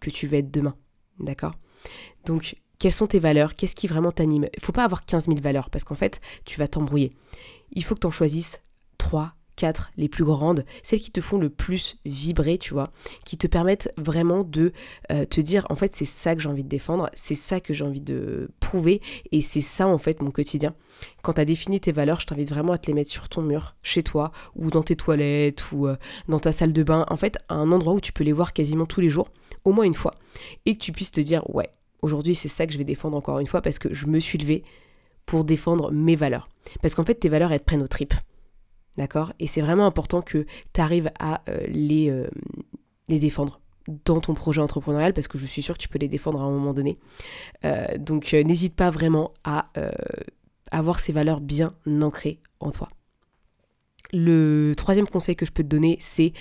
que 0.00 0.10
tu 0.10 0.26
veux 0.26 0.38
être 0.38 0.50
demain. 0.50 0.74
D'accord? 1.20 1.54
Donc 2.26 2.56
quelles 2.82 2.90
sont 2.90 3.06
tes 3.06 3.20
valeurs 3.20 3.54
Qu'est-ce 3.54 3.76
qui 3.76 3.86
vraiment 3.86 4.10
t'anime 4.10 4.48
Il 4.56 4.60
faut 4.60 4.72
pas 4.72 4.82
avoir 4.82 5.04
15 5.04 5.26
000 5.26 5.38
valeurs 5.40 5.70
parce 5.70 5.84
qu'en 5.84 5.94
fait, 5.94 6.20
tu 6.44 6.58
vas 6.58 6.66
t'embrouiller. 6.66 7.12
Il 7.70 7.84
faut 7.84 7.94
que 7.94 8.00
tu 8.00 8.08
en 8.08 8.10
choisisses 8.10 8.60
3, 8.98 9.34
4, 9.54 9.92
les 9.96 10.08
plus 10.08 10.24
grandes, 10.24 10.64
celles 10.82 10.98
qui 10.98 11.12
te 11.12 11.20
font 11.20 11.38
le 11.38 11.48
plus 11.48 11.94
vibrer, 12.04 12.58
tu 12.58 12.74
vois, 12.74 12.90
qui 13.24 13.38
te 13.38 13.46
permettent 13.46 13.92
vraiment 13.96 14.42
de 14.42 14.72
euh, 15.12 15.24
te 15.24 15.40
dire, 15.40 15.64
en 15.70 15.76
fait, 15.76 15.94
c'est 15.94 16.04
ça 16.04 16.34
que 16.34 16.42
j'ai 16.42 16.48
envie 16.48 16.64
de 16.64 16.68
défendre, 16.68 17.08
c'est 17.14 17.36
ça 17.36 17.60
que 17.60 17.72
j'ai 17.72 17.84
envie 17.84 18.00
de 18.00 18.50
prouver, 18.58 19.00
et 19.30 19.42
c'est 19.42 19.60
ça, 19.60 19.86
en 19.86 19.98
fait, 19.98 20.20
mon 20.20 20.32
quotidien. 20.32 20.74
Quand 21.22 21.34
tu 21.34 21.40
as 21.40 21.44
défini 21.44 21.78
tes 21.78 21.92
valeurs, 21.92 22.18
je 22.18 22.26
t'invite 22.26 22.48
vraiment 22.48 22.72
à 22.72 22.78
te 22.78 22.88
les 22.88 22.94
mettre 22.94 23.10
sur 23.10 23.28
ton 23.28 23.42
mur, 23.42 23.76
chez 23.84 24.02
toi, 24.02 24.32
ou 24.56 24.70
dans 24.70 24.82
tes 24.82 24.96
toilettes, 24.96 25.70
ou 25.70 25.86
euh, 25.86 25.94
dans 26.26 26.40
ta 26.40 26.50
salle 26.50 26.72
de 26.72 26.82
bain, 26.82 27.06
en 27.08 27.16
fait, 27.16 27.38
à 27.48 27.54
un 27.54 27.70
endroit 27.70 27.94
où 27.94 28.00
tu 28.00 28.12
peux 28.12 28.24
les 28.24 28.32
voir 28.32 28.52
quasiment 28.52 28.86
tous 28.86 29.00
les 29.00 29.10
jours, 29.10 29.28
au 29.64 29.70
moins 29.70 29.84
une 29.84 29.94
fois, 29.94 30.14
et 30.66 30.74
que 30.74 30.80
tu 30.80 30.90
puisses 30.90 31.12
te 31.12 31.20
dire, 31.20 31.48
ouais, 31.54 31.70
aujourd'hui 32.02 32.34
c'est 32.34 32.48
ça 32.48 32.66
que 32.66 32.72
je 32.72 32.78
vais 32.78 32.84
défendre 32.84 33.16
encore 33.16 33.38
une 33.38 33.46
fois 33.46 33.62
parce 33.62 33.78
que 33.78 33.92
je 33.94 34.06
me 34.06 34.20
suis 34.20 34.38
levée 34.38 34.64
pour 35.26 35.44
défendre 35.44 35.90
mes 35.92 36.16
valeurs. 36.16 36.48
Parce 36.82 36.94
qu'en 36.94 37.04
fait 37.04 37.14
tes 37.14 37.28
valeurs 37.28 37.52
elles 37.52 37.60
te 37.60 37.64
prennent 37.64 37.82
au 37.82 37.88
tripes. 37.88 38.14
D'accord? 38.96 39.32
Et 39.38 39.46
c'est 39.46 39.62
vraiment 39.62 39.86
important 39.86 40.20
que 40.20 40.44
tu 40.74 40.80
arrives 40.80 41.10
à 41.18 41.40
euh, 41.48 41.64
les, 41.68 42.10
euh, 42.10 42.28
les 43.08 43.18
défendre 43.18 43.60
dans 44.04 44.20
ton 44.20 44.34
projet 44.34 44.60
entrepreneurial 44.60 45.14
parce 45.14 45.28
que 45.28 45.38
je 45.38 45.46
suis 45.46 45.62
sûre 45.62 45.76
que 45.76 45.82
tu 45.82 45.88
peux 45.88 45.98
les 45.98 46.08
défendre 46.08 46.40
à 46.40 46.44
un 46.44 46.50
moment 46.50 46.74
donné. 46.74 46.98
Euh, 47.64 47.96
donc 47.98 48.32
n'hésite 48.32 48.76
pas 48.76 48.90
vraiment 48.90 49.32
à 49.44 49.70
avoir 50.70 51.00
ces 51.00 51.12
valeurs 51.12 51.40
bien 51.40 51.74
ancrées 51.86 52.38
en 52.60 52.70
toi. 52.70 52.88
Le 54.12 54.74
troisième 54.76 55.08
conseil 55.08 55.36
que 55.36 55.46
je 55.46 55.52
peux 55.52 55.62
te 55.62 55.68
donner, 55.68 55.96
c'est 56.00 56.32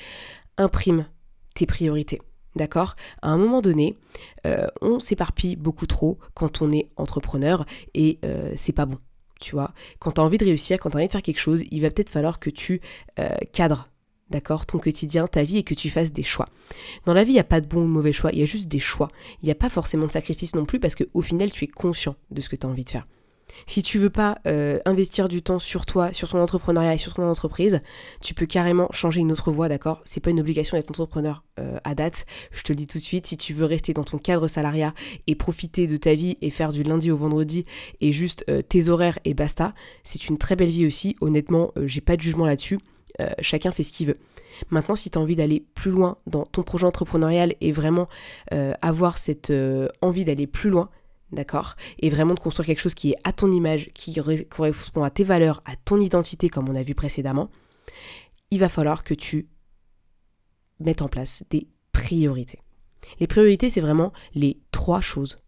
imprime 0.57 1.07
tes 1.55 1.65
priorités. 1.65 2.19
D'accord? 2.55 2.95
À 3.21 3.29
un 3.29 3.37
moment 3.37 3.61
donné, 3.61 3.97
euh, 4.45 4.67
on 4.81 4.99
s'éparpille 4.99 5.55
beaucoup 5.55 5.87
trop 5.87 6.19
quand 6.33 6.61
on 6.61 6.69
est 6.69 6.89
entrepreneur 6.97 7.65
et 7.93 8.19
euh, 8.25 8.51
c'est 8.55 8.73
pas 8.73 8.85
bon. 8.85 8.97
Tu 9.39 9.55
vois? 9.55 9.73
Quand 9.99 10.11
tu 10.11 10.21
as 10.21 10.23
envie 10.23 10.37
de 10.37 10.45
réussir, 10.45 10.79
quand 10.79 10.91
tu 10.91 10.97
as 10.97 10.99
envie 10.99 11.07
de 11.07 11.11
faire 11.11 11.21
quelque 11.21 11.39
chose, 11.39 11.63
il 11.71 11.81
va 11.81 11.89
peut-être 11.89 12.09
falloir 12.09 12.39
que 12.39 12.49
tu 12.49 12.81
euh, 13.19 13.29
cadres 13.53 13.87
d'accord, 14.31 14.65
ton 14.65 14.79
quotidien, 14.79 15.27
ta 15.27 15.43
vie 15.43 15.57
et 15.57 15.63
que 15.63 15.73
tu 15.73 15.89
fasses 15.89 16.11
des 16.11 16.23
choix. 16.23 16.47
Dans 17.05 17.13
la 17.13 17.23
vie, 17.23 17.31
il 17.31 17.35
n'y 17.35 17.39
a 17.39 17.43
pas 17.43 17.61
de 17.61 17.67
bon 17.67 17.81
ou 17.81 17.85
de 17.85 17.89
mauvais 17.89 18.13
choix, 18.13 18.31
il 18.31 18.39
y 18.39 18.43
a 18.43 18.45
juste 18.45 18.69
des 18.69 18.79
choix. 18.79 19.09
Il 19.43 19.45
n'y 19.45 19.51
a 19.51 19.55
pas 19.55 19.69
forcément 19.69 20.07
de 20.07 20.11
sacrifice 20.11 20.55
non 20.55 20.65
plus 20.65 20.79
parce 20.79 20.95
qu'au 20.95 21.21
final, 21.21 21.51
tu 21.51 21.65
es 21.65 21.67
conscient 21.67 22.15
de 22.31 22.41
ce 22.41 22.49
que 22.49 22.55
tu 22.55 22.65
as 22.65 22.69
envie 22.69 22.85
de 22.85 22.89
faire. 22.89 23.07
Si 23.67 23.83
tu 23.83 23.99
veux 23.99 24.09
pas 24.09 24.39
euh, 24.47 24.79
investir 24.85 25.27
du 25.27 25.41
temps 25.41 25.59
sur 25.59 25.85
toi, 25.85 26.13
sur 26.13 26.29
ton 26.29 26.39
entrepreneuriat 26.41 26.95
et 26.95 26.97
sur 26.97 27.13
ton 27.13 27.23
entreprise, 27.23 27.81
tu 28.21 28.33
peux 28.33 28.45
carrément 28.45 28.87
changer 28.91 29.21
une 29.21 29.31
autre 29.31 29.51
voie, 29.51 29.69
d'accord? 29.69 30.01
C'est 30.03 30.19
pas 30.19 30.29
une 30.29 30.39
obligation 30.39 30.77
d'être 30.77 30.89
entrepreneur 30.89 31.43
euh, 31.59 31.77
à 31.83 31.95
date. 31.95 32.25
Je 32.51 32.63
te 32.63 32.71
le 32.71 32.77
dis 32.77 32.87
tout 32.87 32.97
de 32.97 33.03
suite, 33.03 33.27
si 33.27 33.37
tu 33.37 33.53
veux 33.53 33.65
rester 33.65 33.93
dans 33.93 34.03
ton 34.03 34.17
cadre 34.17 34.47
salariat 34.47 34.93
et 35.27 35.35
profiter 35.35 35.87
de 35.87 35.97
ta 35.97 36.15
vie 36.15 36.37
et 36.41 36.49
faire 36.49 36.71
du 36.71 36.83
lundi 36.83 37.11
au 37.11 37.17
vendredi 37.17 37.65
et 37.99 38.11
juste 38.11 38.45
euh, 38.49 38.61
tes 38.61 38.89
horaires 38.89 39.19
et 39.25 39.33
basta, 39.33 39.73
c'est 40.03 40.27
une 40.27 40.37
très 40.37 40.55
belle 40.55 40.69
vie 40.69 40.85
aussi. 40.85 41.15
Honnêtement, 41.21 41.71
j'ai 41.83 42.01
pas 42.01 42.15
de 42.15 42.21
jugement 42.21 42.45
là-dessus. 42.45 42.79
chacun 43.39 43.71
fait 43.71 43.83
ce 43.83 43.91
qu'il 43.91 44.07
veut. 44.07 44.17
Maintenant, 44.69 44.95
si 44.95 45.09
tu 45.09 45.17
as 45.17 45.21
envie 45.21 45.35
d'aller 45.35 45.63
plus 45.75 45.91
loin 45.91 46.17
dans 46.25 46.45
ton 46.45 46.63
projet 46.63 46.85
entrepreneurial 46.85 47.53
et 47.61 47.71
vraiment 47.71 48.07
avoir 48.81 49.17
cette 49.17 49.53
envie 50.01 50.25
d'aller 50.25 50.47
plus 50.47 50.69
loin, 50.69 50.89
d'accord? 51.31 51.75
Et 51.99 52.09
vraiment 52.09 52.33
de 52.33 52.39
construire 52.39 52.67
quelque 52.67 52.81
chose 52.81 52.93
qui 52.93 53.11
est 53.11 53.17
à 53.23 53.33
ton 53.33 53.51
image, 53.51 53.89
qui 53.93 54.17
correspond 54.49 55.03
à 55.03 55.09
tes 55.09 55.23
valeurs, 55.23 55.61
à 55.65 55.75
ton 55.75 55.99
identité, 55.99 56.49
comme 56.49 56.69
on 56.69 56.75
a 56.75 56.83
vu 56.83 56.95
précédemment, 56.95 57.49
il 58.51 58.59
va 58.59 58.69
falloir 58.69 59.03
que 59.03 59.13
tu 59.13 59.47
mettes 60.79 61.01
en 61.01 61.07
place 61.07 61.43
des 61.49 61.67
priorités. 61.91 62.59
Les 63.19 63.27
priorités, 63.27 63.69
c'est 63.69 63.81
vraiment 63.81 64.11
les 64.33 64.59
trois 64.71 65.01
choses 65.01 65.41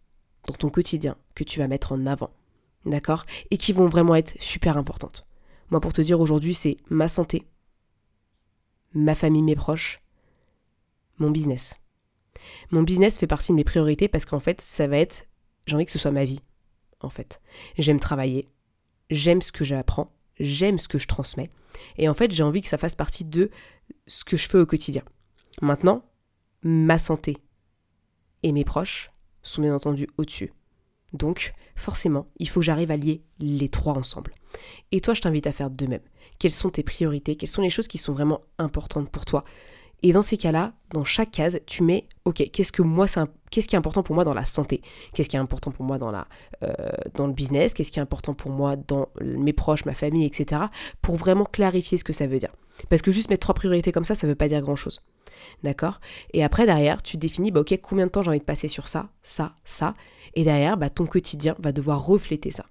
dans 0.47 0.53
ton 0.53 0.69
quotidien 0.69 1.17
que 1.35 1.43
tu 1.43 1.59
vas 1.59 1.67
mettre 1.67 1.91
en 1.91 2.05
avant. 2.05 2.31
D'accord? 2.85 3.25
Et 3.49 3.57
qui 3.57 3.71
vont 3.71 3.87
vraiment 3.87 4.15
être 4.15 4.35
super 4.41 4.77
importantes. 4.77 5.25
Moi, 5.69 5.79
pour 5.79 5.93
te 5.93 6.01
dire 6.01 6.19
aujourd'hui, 6.19 6.53
c'est 6.53 6.77
ma 6.89 7.07
santé, 7.07 7.47
ma 8.93 9.15
famille, 9.15 9.41
mes 9.41 9.55
proches, 9.55 10.01
mon 11.17 11.31
business. 11.31 11.75
Mon 12.71 12.83
business 12.83 13.17
fait 13.17 13.27
partie 13.27 13.51
de 13.53 13.55
mes 13.55 13.63
priorités 13.63 14.07
parce 14.07 14.25
qu'en 14.25 14.39
fait, 14.39 14.59
ça 14.59 14.87
va 14.87 14.97
être, 14.97 15.25
j'ai 15.65 15.75
envie 15.75 15.85
que 15.85 15.91
ce 15.91 15.99
soit 15.99 16.11
ma 16.11 16.25
vie, 16.25 16.41
en 16.99 17.09
fait. 17.09 17.41
J'aime 17.77 17.99
travailler, 17.99 18.49
j'aime 19.09 19.41
ce 19.41 19.51
que 19.51 19.63
j'apprends, 19.63 20.11
j'aime 20.39 20.79
ce 20.79 20.87
que 20.87 20.97
je 20.97 21.07
transmets, 21.07 21.49
et 21.97 22.09
en 22.09 22.13
fait, 22.13 22.31
j'ai 22.31 22.43
envie 22.43 22.61
que 22.61 22.67
ça 22.67 22.77
fasse 22.77 22.95
partie 22.95 23.25
de 23.25 23.49
ce 24.07 24.23
que 24.23 24.37
je 24.37 24.47
fais 24.47 24.59
au 24.59 24.65
quotidien. 24.65 25.03
Maintenant, 25.61 26.05
ma 26.63 26.97
santé 26.97 27.37
et 28.43 28.51
mes 28.51 28.63
proches 28.63 29.11
sont 29.41 29.61
bien 29.61 29.75
entendu 29.75 30.07
au-dessus. 30.17 30.53
Donc, 31.13 31.53
forcément, 31.75 32.27
il 32.39 32.49
faut 32.49 32.59
que 32.59 32.65
j'arrive 32.65 32.91
à 32.91 32.97
lier 32.97 33.23
les 33.39 33.69
trois 33.69 33.93
ensemble. 33.93 34.33
Et 34.91 34.99
toi, 34.99 35.13
je 35.13 35.21
t'invite 35.21 35.47
à 35.47 35.51
faire 35.51 35.69
de 35.69 35.85
même. 35.85 36.01
Quelles 36.39 36.51
sont 36.51 36.69
tes 36.69 36.83
priorités? 36.83 37.35
Quelles 37.35 37.49
sont 37.49 37.61
les 37.61 37.69
choses 37.69 37.87
qui 37.87 37.97
sont 37.97 38.13
vraiment 38.13 38.41
importantes 38.57 39.11
pour 39.11 39.25
toi? 39.25 39.43
Et 40.03 40.11
dans 40.11 40.21
ces 40.21 40.35
cas-là, 40.35 40.73
dans 40.91 41.05
chaque 41.05 41.31
case, 41.31 41.61
tu 41.65 41.81
mets, 41.81 42.07
ok, 42.25 42.49
qu'est-ce 42.51 42.73
que 42.73 42.81
moi, 42.81 43.05
qu'est-ce 43.49 43.69
qui 43.69 43.75
est 43.75 43.77
important 43.77 44.03
pour 44.03 44.15
moi 44.15 44.25
dans 44.25 44.33
la 44.33 44.43
santé? 44.43 44.81
Qu'est-ce 45.13 45.29
qui 45.29 45.37
est 45.37 45.39
important 45.39 45.71
pour 45.71 45.85
moi 45.85 45.97
dans, 45.97 46.11
la, 46.11 46.27
euh, 46.61 46.73
dans 47.15 47.25
le 47.25 47.31
business? 47.31 47.73
Qu'est-ce 47.73 47.89
qui 47.89 47.99
est 47.99 48.01
important 48.01 48.33
pour 48.33 48.51
moi 48.51 48.75
dans 48.75 49.07
mes 49.21 49.53
proches, 49.53 49.85
ma 49.85 49.93
famille, 49.93 50.25
etc. 50.25 50.63
Pour 51.01 51.15
vraiment 51.15 51.45
clarifier 51.45 51.97
ce 51.97 52.03
que 52.03 52.11
ça 52.11 52.27
veut 52.27 52.37
dire. 52.37 52.53
Parce 52.89 53.01
que 53.01 53.11
juste 53.11 53.29
mettre 53.29 53.45
trois 53.45 53.55
priorités 53.55 53.93
comme 53.93 54.03
ça, 54.03 54.13
ça 54.13 54.27
ne 54.27 54.33
veut 54.33 54.35
pas 54.35 54.49
dire 54.49 54.59
grand-chose. 54.59 54.99
D'accord? 55.63 56.01
Et 56.33 56.43
après, 56.43 56.65
derrière, 56.65 57.01
tu 57.01 57.15
définis, 57.15 57.51
bah, 57.51 57.61
ok, 57.61 57.79
combien 57.81 58.05
de 58.05 58.11
temps 58.11 58.23
j'ai 58.23 58.29
envie 58.29 58.39
de 58.39 58.43
passer 58.43 58.67
sur 58.67 58.89
ça, 58.89 59.09
ça, 59.21 59.55
ça. 59.63 59.93
Et 60.33 60.43
derrière, 60.43 60.75
bah, 60.75 60.89
ton 60.89 61.05
quotidien 61.05 61.55
va 61.59 61.71
devoir 61.71 62.05
refléter 62.05 62.51
ça. 62.51 62.65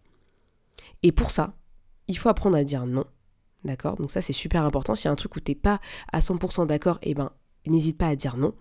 Et 1.02 1.12
pour 1.12 1.30
ça, 1.30 1.54
il 2.08 2.18
faut 2.18 2.28
apprendre 2.28 2.58
à 2.58 2.64
dire 2.64 2.84
non 2.84 3.06
D'accord? 3.64 3.96
Donc 3.96 4.10
ça 4.10 4.20
c'est 4.22 4.32
super 4.32 4.64
important. 4.64 4.94
S'il 4.94 5.06
y 5.06 5.08
a 5.08 5.12
un 5.12 5.16
truc 5.16 5.36
où 5.36 5.40
tu 5.40 5.52
n'es 5.52 5.56
pas 5.56 5.80
à 6.12 6.20
100% 6.20 6.66
d'accord, 6.66 6.98
eh 7.02 7.14
ben 7.14 7.30
n'hésite 7.66 7.98
pas 7.98 8.08
à 8.08 8.16
dire 8.16 8.36
non. 8.36 8.54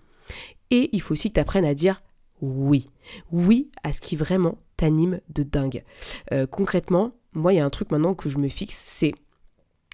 Et 0.69 0.89
il 0.93 1.01
faut 1.01 1.13
aussi 1.13 1.29
que 1.29 1.35
tu 1.35 1.39
apprennes 1.39 1.65
à 1.65 1.73
dire 1.73 2.01
oui. 2.41 2.89
Oui 3.31 3.71
à 3.83 3.93
ce 3.93 4.01
qui 4.01 4.15
vraiment 4.15 4.57
t'anime 4.77 5.21
de 5.29 5.43
dingue. 5.43 5.83
Euh, 6.31 6.47
concrètement, 6.47 7.13
moi 7.33 7.53
il 7.53 7.57
y 7.57 7.59
a 7.59 7.65
un 7.65 7.69
truc 7.69 7.91
maintenant 7.91 8.13
que 8.13 8.29
je 8.29 8.37
me 8.37 8.47
fixe, 8.47 8.83
c'est 8.85 9.13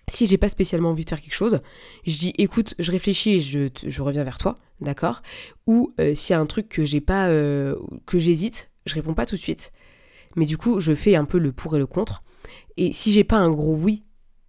si 0.09 0.25
j'ai 0.25 0.37
pas 0.37 0.49
spécialement 0.49 0.89
envie 0.91 1.03
de 1.03 1.09
faire 1.09 1.21
quelque 1.21 1.33
chose, 1.33 1.59
je 2.05 2.17
dis 2.17 2.33
écoute, 2.37 2.75
je 2.79 2.91
réfléchis 2.91 3.31
et 3.35 3.39
je, 3.41 4.01
reviens 4.01 4.23
vers 4.23 4.37
toi, 4.37 4.57
d'accord? 4.79 5.21
Ou 5.65 5.93
euh, 5.99 6.13
s'il 6.13 6.33
y 6.33 6.37
a 6.37 6.39
un 6.39 6.45
truc 6.45 6.69
que 6.69 6.85
j'ai 6.85 7.01
pas, 7.01 7.27
euh, 7.27 7.75
que 8.05 8.17
j'hésite, 8.17 8.71
je 8.85 8.95
réponds 8.95 9.13
pas 9.13 9.25
tout 9.25 9.35
de 9.35 9.41
suite. 9.41 9.73
Mais 10.37 10.45
du 10.45 10.57
coup, 10.57 10.79
je 10.79 10.95
fais 10.95 11.15
un 11.15 11.25
peu 11.25 11.37
le 11.37 11.51
pour 11.51 11.75
et 11.75 11.79
le 11.79 11.87
contre. 11.87 12.23
Et 12.77 12.93
si 12.93 13.11
j'ai 13.11 13.25
pas 13.25 13.37
un 13.37 13.49
gros 13.49 13.75
oui 13.75 14.03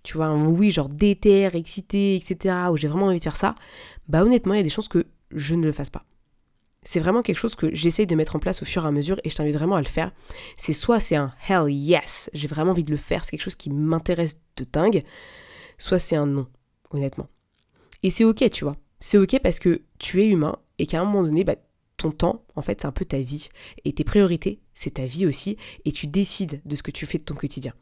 tu 0.08 0.16
vois, 0.16 0.24
un 0.24 0.46
oui 0.46 0.70
genre 0.70 0.88
déter, 0.88 1.54
excité, 1.54 2.16
etc., 2.16 2.54
où 2.72 2.78
j'ai 2.78 2.88
vraiment 2.88 3.08
envie 3.08 3.18
de 3.18 3.22
faire 3.22 3.36
ça, 3.36 3.54
bah 4.08 4.24
honnêtement, 4.24 4.54
il 4.54 4.56
y 4.56 4.60
a 4.60 4.62
des 4.62 4.70
chances 4.70 4.88
que 4.88 5.04
je 5.32 5.54
ne 5.54 5.66
le 5.66 5.70
fasse 5.70 5.90
pas. 5.90 6.06
C'est 6.82 6.98
vraiment 6.98 7.20
quelque 7.20 7.36
chose 7.36 7.54
que 7.54 7.74
j'essaye 7.74 8.06
de 8.06 8.14
mettre 8.14 8.34
en 8.34 8.38
place 8.38 8.62
au 8.62 8.64
fur 8.64 8.86
et 8.86 8.88
à 8.88 8.90
mesure 8.90 9.18
et 9.22 9.28
je 9.28 9.36
t'invite 9.36 9.54
vraiment 9.54 9.76
à 9.76 9.82
le 9.82 9.86
faire. 9.86 10.12
C'est 10.56 10.72
soit 10.72 10.98
c'est 10.98 11.16
un 11.16 11.34
hell 11.46 11.68
yes, 11.68 12.30
j'ai 12.32 12.48
vraiment 12.48 12.70
envie 12.70 12.84
de 12.84 12.90
le 12.90 12.96
faire, 12.96 13.26
c'est 13.26 13.32
quelque 13.32 13.42
chose 13.42 13.54
qui 13.54 13.68
m'intéresse 13.68 14.38
de 14.56 14.64
dingue, 14.64 15.04
soit 15.76 15.98
c'est 15.98 16.16
un 16.16 16.24
non, 16.24 16.46
honnêtement. 16.90 17.26
Et 18.02 18.08
c'est 18.08 18.24
ok, 18.24 18.48
tu 18.48 18.64
vois. 18.64 18.76
C'est 19.00 19.18
ok 19.18 19.40
parce 19.42 19.58
que 19.58 19.82
tu 19.98 20.22
es 20.22 20.26
humain 20.26 20.56
et 20.78 20.86
qu'à 20.86 21.02
un 21.02 21.04
moment 21.04 21.22
donné, 21.22 21.44
bah, 21.44 21.56
ton 21.98 22.12
temps, 22.12 22.46
en 22.56 22.62
fait, 22.62 22.80
c'est 22.80 22.86
un 22.86 22.92
peu 22.92 23.04
ta 23.04 23.18
vie. 23.18 23.50
Et 23.84 23.92
tes 23.92 24.04
priorités, 24.04 24.58
c'est 24.72 24.94
ta 24.94 25.04
vie 25.04 25.26
aussi. 25.26 25.58
Et 25.84 25.92
tu 25.92 26.06
décides 26.06 26.62
de 26.64 26.76
ce 26.76 26.82
que 26.82 26.92
tu 26.92 27.04
fais 27.04 27.18
de 27.18 27.24
ton 27.24 27.34
quotidien. 27.34 27.74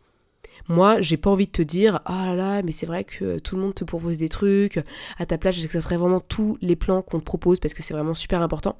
Moi, 0.69 1.01
j'ai 1.01 1.17
pas 1.17 1.31
envie 1.31 1.47
de 1.47 1.53
te 1.53 1.63
dire 1.63 2.01
ah 2.05 2.27
là 2.27 2.35
là, 2.35 2.63
mais 2.63 2.73
c'est 2.73 2.87
vrai 2.87 3.05
que 3.05 3.39
tout 3.39 3.57
le 3.57 3.63
monde 3.63 3.75
te 3.75 3.85
propose 3.85 4.19
des 4.19 4.29
trucs. 4.29 4.81
À 5.19 5.27
ta 5.27 5.39
place, 5.39 5.57
j'accepterai 5.57 5.97
vraiment 5.97 6.21
tous 6.21 6.59
les 6.61 6.77
plans 6.77 7.03
qu'on 7.03 7.21
te 7.21 7.25
propose 7.25 7.61
parce 7.61 7.75
que 7.75 7.83
c'est 7.83 7.95
vraiment 7.95 8.15
super 8.15 8.43
important. 8.43 8.79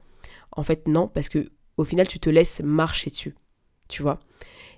En 0.53 0.63
fait, 0.63 0.89
non, 0.89 1.09
parce 1.09 1.29
que 1.29 1.49
au 1.77 1.85
final, 1.85 2.09
tu 2.09 2.19
te 2.19 2.31
laisses 2.31 2.61
marcher 2.65 3.11
dessus. 3.11 3.35
Tu 3.89 4.03
vois? 4.03 4.19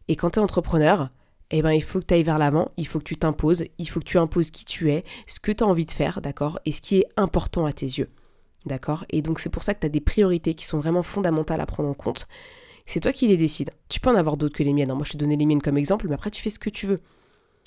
Et 0.09 0.17
quand 0.17 0.31
tu 0.31 0.39
entrepreneur, 0.39 1.11
eh 1.51 1.63
ben, 1.63 1.73
il 1.73 1.83
faut 1.83 2.01
que 2.01 2.07
tu 2.07 2.15
ailles 2.15 2.23
vers 2.23 2.39
l'avant, 2.39 2.71
il 2.77 2.87
faut 2.87 2.99
que 2.99 3.05
tu 3.05 3.17
t'imposes, 3.17 3.65
il 3.79 3.89
faut 3.89 4.01
que 4.01 4.05
tu 4.05 4.19
imposes 4.19 4.51
qui 4.51 4.65
tu 4.65 4.91
es, 4.91 5.05
ce 5.27 5.41
que 5.41 5.53
tu 5.53 5.65
as 5.65 5.67
envie 5.67 5.87
de 5.87 5.91
faire, 5.91 6.21
d'accord? 6.21 6.59
Et 6.67 6.73
ce 6.73 6.81
qui 6.81 6.99
est 6.99 7.07
important 7.17 7.65
à 7.65 7.73
tes 7.73 7.87
yeux. 7.87 8.11
D'accord? 8.67 9.05
Et 9.11 9.23
donc, 9.23 9.41
c'est 9.41 9.49
pour 9.49 9.63
ça 9.63 9.75
que 9.75 9.81
tu 9.81 9.87
as 9.87 9.91
des 9.91 10.01
priorités 10.01 10.55
qui 10.55 10.65
sont 10.65 10.79
vraiment 10.79 11.03
fondamentales 11.03 11.61
à 11.61 11.67
prendre 11.67 11.89
en 11.89 11.95
compte 11.95 12.27
c'est 12.89 13.01
toi 13.01 13.13
qui 13.13 13.29
les 13.29 13.37
décides. 13.37 13.71
Tu 13.91 14.01
peux 14.01 14.09
en 14.09 14.15
avoir 14.15 14.39
d'autres 14.39 14.57
que 14.57 14.63
les 14.63 14.73
miennes. 14.73 14.91
Hein. 14.91 14.95
Moi, 14.95 15.05
je 15.05 15.13
t'ai 15.13 15.19
donné 15.19 15.37
les 15.37 15.45
miennes 15.45 15.61
comme 15.61 15.77
exemple, 15.77 16.09
mais 16.09 16.15
après, 16.15 16.31
tu 16.31 16.41
fais 16.41 16.49
ce 16.49 16.59
que 16.59 16.71
tu 16.71 16.87
veux. 16.87 17.01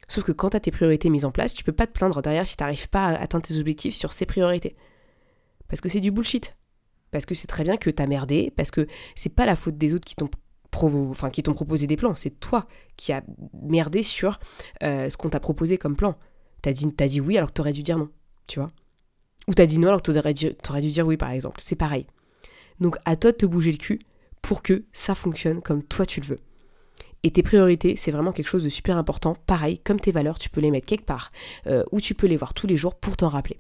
Sauf 0.07 0.23
que 0.23 0.31
quand 0.31 0.49
tu 0.49 0.59
tes 0.59 0.71
priorités 0.71 1.11
mises 1.11 1.25
en 1.25 1.31
place, 1.31 1.53
tu 1.53 1.63
peux 1.63 1.71
pas 1.71 1.85
te 1.85 1.91
plaindre 1.91 2.23
derrière 2.23 2.47
si 2.47 2.57
tu 2.57 2.63
n'arrives 2.63 2.89
pas 2.89 3.05
à 3.05 3.21
atteindre 3.21 3.45
tes 3.45 3.59
objectifs 3.59 3.93
sur 3.93 4.13
ces 4.13 4.25
priorités. 4.25 4.75
Parce 5.67 5.79
que 5.79 5.89
c'est 5.89 5.99
du 5.99 6.09
bullshit. 6.09 6.55
Parce 7.11 7.27
que 7.27 7.35
c'est 7.35 7.45
très 7.45 7.63
bien 7.63 7.77
que 7.77 7.91
tu 7.91 8.01
as 8.01 8.07
merdé, 8.07 8.51
parce 8.57 8.71
que 8.71 8.87
c'est 9.15 9.29
pas 9.29 9.45
la 9.45 9.55
faute 9.55 9.77
des 9.77 9.93
autres 9.93 10.05
qui 10.05 10.15
t'ont 10.15 10.27
proposé 10.71 11.85
des 11.85 11.97
plans, 11.97 12.15
c'est 12.15 12.39
toi 12.39 12.65
qui 12.97 13.13
as 13.13 13.21
merdé 13.61 14.01
sur 14.01 14.39
euh, 14.81 15.07
ce 15.07 15.17
qu'on 15.17 15.29
t'a 15.29 15.39
proposé 15.39 15.77
comme 15.77 15.95
plan. 15.95 16.17
T'as 16.63 16.73
dit, 16.73 16.87
as 16.99 17.07
dit 17.07 17.21
oui 17.21 17.37
alors 17.37 17.49
que 17.49 17.53
t'aurais 17.53 17.73
dû 17.73 17.83
dire 17.83 17.99
non, 17.99 18.09
tu 18.47 18.59
vois. 18.59 18.71
Ou 19.47 19.53
t'as 19.53 19.67
dit 19.67 19.77
non 19.77 19.89
alors 19.89 20.01
que 20.01 20.11
t'aurais 20.11 20.33
aurais 20.69 20.81
dû 20.81 20.89
dire 20.89 21.05
oui 21.05 21.17
par 21.17 21.29
exemple, 21.29 21.59
c'est 21.61 21.75
pareil. 21.75 22.07
Donc 22.79 22.97
à 23.05 23.15
toi 23.17 23.31
de 23.31 23.37
te 23.37 23.45
bouger 23.45 23.71
le 23.71 23.77
cul 23.77 23.99
pour 24.41 24.61
que 24.61 24.85
ça 24.93 25.15
fonctionne 25.15 25.61
comme 25.61 25.83
toi 25.83 26.05
tu 26.05 26.21
le 26.21 26.27
veux. 26.27 26.39
Et 27.23 27.31
tes 27.31 27.43
priorités, 27.43 27.95
c'est 27.95 28.11
vraiment 28.11 28.31
quelque 28.31 28.47
chose 28.47 28.63
de 28.63 28.69
super 28.69 28.97
important. 28.97 29.35
Pareil, 29.45 29.79
comme 29.79 29.99
tes 29.99 30.11
valeurs, 30.11 30.39
tu 30.39 30.49
peux 30.49 30.61
les 30.61 30.71
mettre 30.71 30.87
quelque 30.87 31.05
part, 31.05 31.29
euh, 31.67 31.83
ou 31.91 32.01
tu 32.01 32.15
peux 32.15 32.27
les 32.27 32.37
voir 32.37 32.53
tous 32.53 32.65
les 32.65 32.77
jours 32.77 32.95
pour 32.95 33.15
t'en 33.15 33.29
rappeler. 33.29 33.59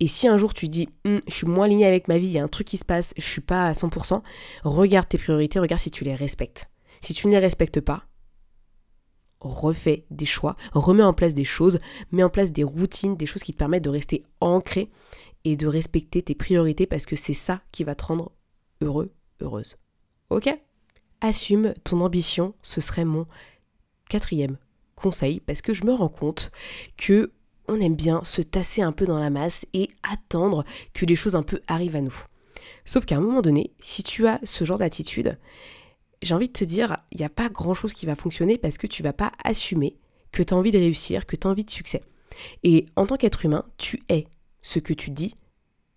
Et 0.00 0.08
si 0.08 0.26
un 0.28 0.38
jour 0.38 0.52
tu 0.52 0.68
dis, 0.68 0.88
hum, 1.04 1.20
je 1.28 1.34
suis 1.34 1.46
moins 1.46 1.66
aligné 1.66 1.86
avec 1.86 2.08
ma 2.08 2.18
vie, 2.18 2.26
il 2.26 2.32
y 2.32 2.38
a 2.38 2.42
un 2.42 2.48
truc 2.48 2.66
qui 2.66 2.76
se 2.76 2.84
passe, 2.84 3.14
je 3.16 3.22
suis 3.22 3.40
pas 3.40 3.66
à 3.66 3.72
100%, 3.72 4.22
regarde 4.64 5.08
tes 5.08 5.18
priorités, 5.18 5.58
regarde 5.58 5.80
si 5.80 5.90
tu 5.90 6.04
les 6.04 6.14
respectes. 6.14 6.68
Si 7.00 7.14
tu 7.14 7.28
ne 7.28 7.32
les 7.32 7.38
respectes 7.38 7.80
pas, 7.80 8.04
refais 9.40 10.04
des 10.10 10.26
choix, 10.26 10.56
remets 10.72 11.02
en 11.02 11.14
place 11.14 11.34
des 11.34 11.44
choses, 11.44 11.78
mets 12.12 12.22
en 12.22 12.28
place 12.28 12.52
des 12.52 12.64
routines, 12.64 13.16
des 13.16 13.26
choses 13.26 13.42
qui 13.42 13.52
te 13.52 13.58
permettent 13.58 13.84
de 13.84 13.90
rester 13.90 14.24
ancré 14.40 14.90
et 15.44 15.56
de 15.56 15.66
respecter 15.66 16.22
tes 16.22 16.34
priorités 16.34 16.86
parce 16.86 17.06
que 17.06 17.16
c'est 17.16 17.34
ça 17.34 17.62
qui 17.72 17.84
va 17.84 17.94
te 17.94 18.04
rendre 18.04 18.32
heureux, 18.82 19.10
heureuse. 19.40 19.76
Ok 20.30 20.48
Assume 21.20 21.74
ton 21.84 22.00
ambition, 22.00 22.54
ce 22.62 22.80
serait 22.80 23.04
mon 23.04 23.26
quatrième 24.08 24.56
conseil 24.94 25.40
parce 25.40 25.60
que 25.60 25.74
je 25.74 25.84
me 25.84 25.92
rends 25.92 26.08
compte 26.08 26.50
que 26.96 27.32
on 27.68 27.80
aime 27.80 27.94
bien 27.94 28.24
se 28.24 28.40
tasser 28.40 28.82
un 28.82 28.92
peu 28.92 29.06
dans 29.06 29.18
la 29.18 29.30
masse 29.30 29.66
et 29.74 29.90
attendre 30.02 30.64
que 30.94 31.04
les 31.04 31.14
choses 31.14 31.36
un 31.36 31.42
peu 31.42 31.60
arrivent 31.68 31.96
à 31.96 32.00
nous. 32.00 32.14
Sauf 32.84 33.04
qu'à 33.04 33.16
un 33.16 33.20
moment 33.20 33.42
donné, 33.42 33.72
si 33.80 34.02
tu 34.02 34.26
as 34.26 34.40
ce 34.44 34.64
genre 34.64 34.78
d'attitude, 34.78 35.38
j'ai 36.22 36.34
envie 36.34 36.48
de 36.48 36.52
te 36.52 36.64
dire, 36.64 36.98
il 37.12 37.18
n'y 37.18 37.24
a 37.24 37.30
pas 37.30 37.48
grand 37.48 37.74
chose 37.74 37.94
qui 37.94 38.06
va 38.06 38.16
fonctionner 38.16 38.58
parce 38.58 38.78
que 38.78 38.86
tu 38.86 39.02
vas 39.02 39.12
pas 39.12 39.32
assumer 39.44 39.98
que 40.32 40.42
tu 40.42 40.54
as 40.54 40.56
envie 40.56 40.70
de 40.70 40.78
réussir, 40.78 41.26
que 41.26 41.36
tu 41.36 41.46
as 41.46 41.50
envie 41.50 41.64
de 41.64 41.70
succès. 41.70 42.02
Et 42.62 42.86
en 42.96 43.06
tant 43.06 43.16
qu'être 43.16 43.44
humain, 43.44 43.64
tu 43.78 44.02
es 44.08 44.26
ce 44.62 44.78
que 44.78 44.92
tu 44.92 45.10
dis 45.10 45.36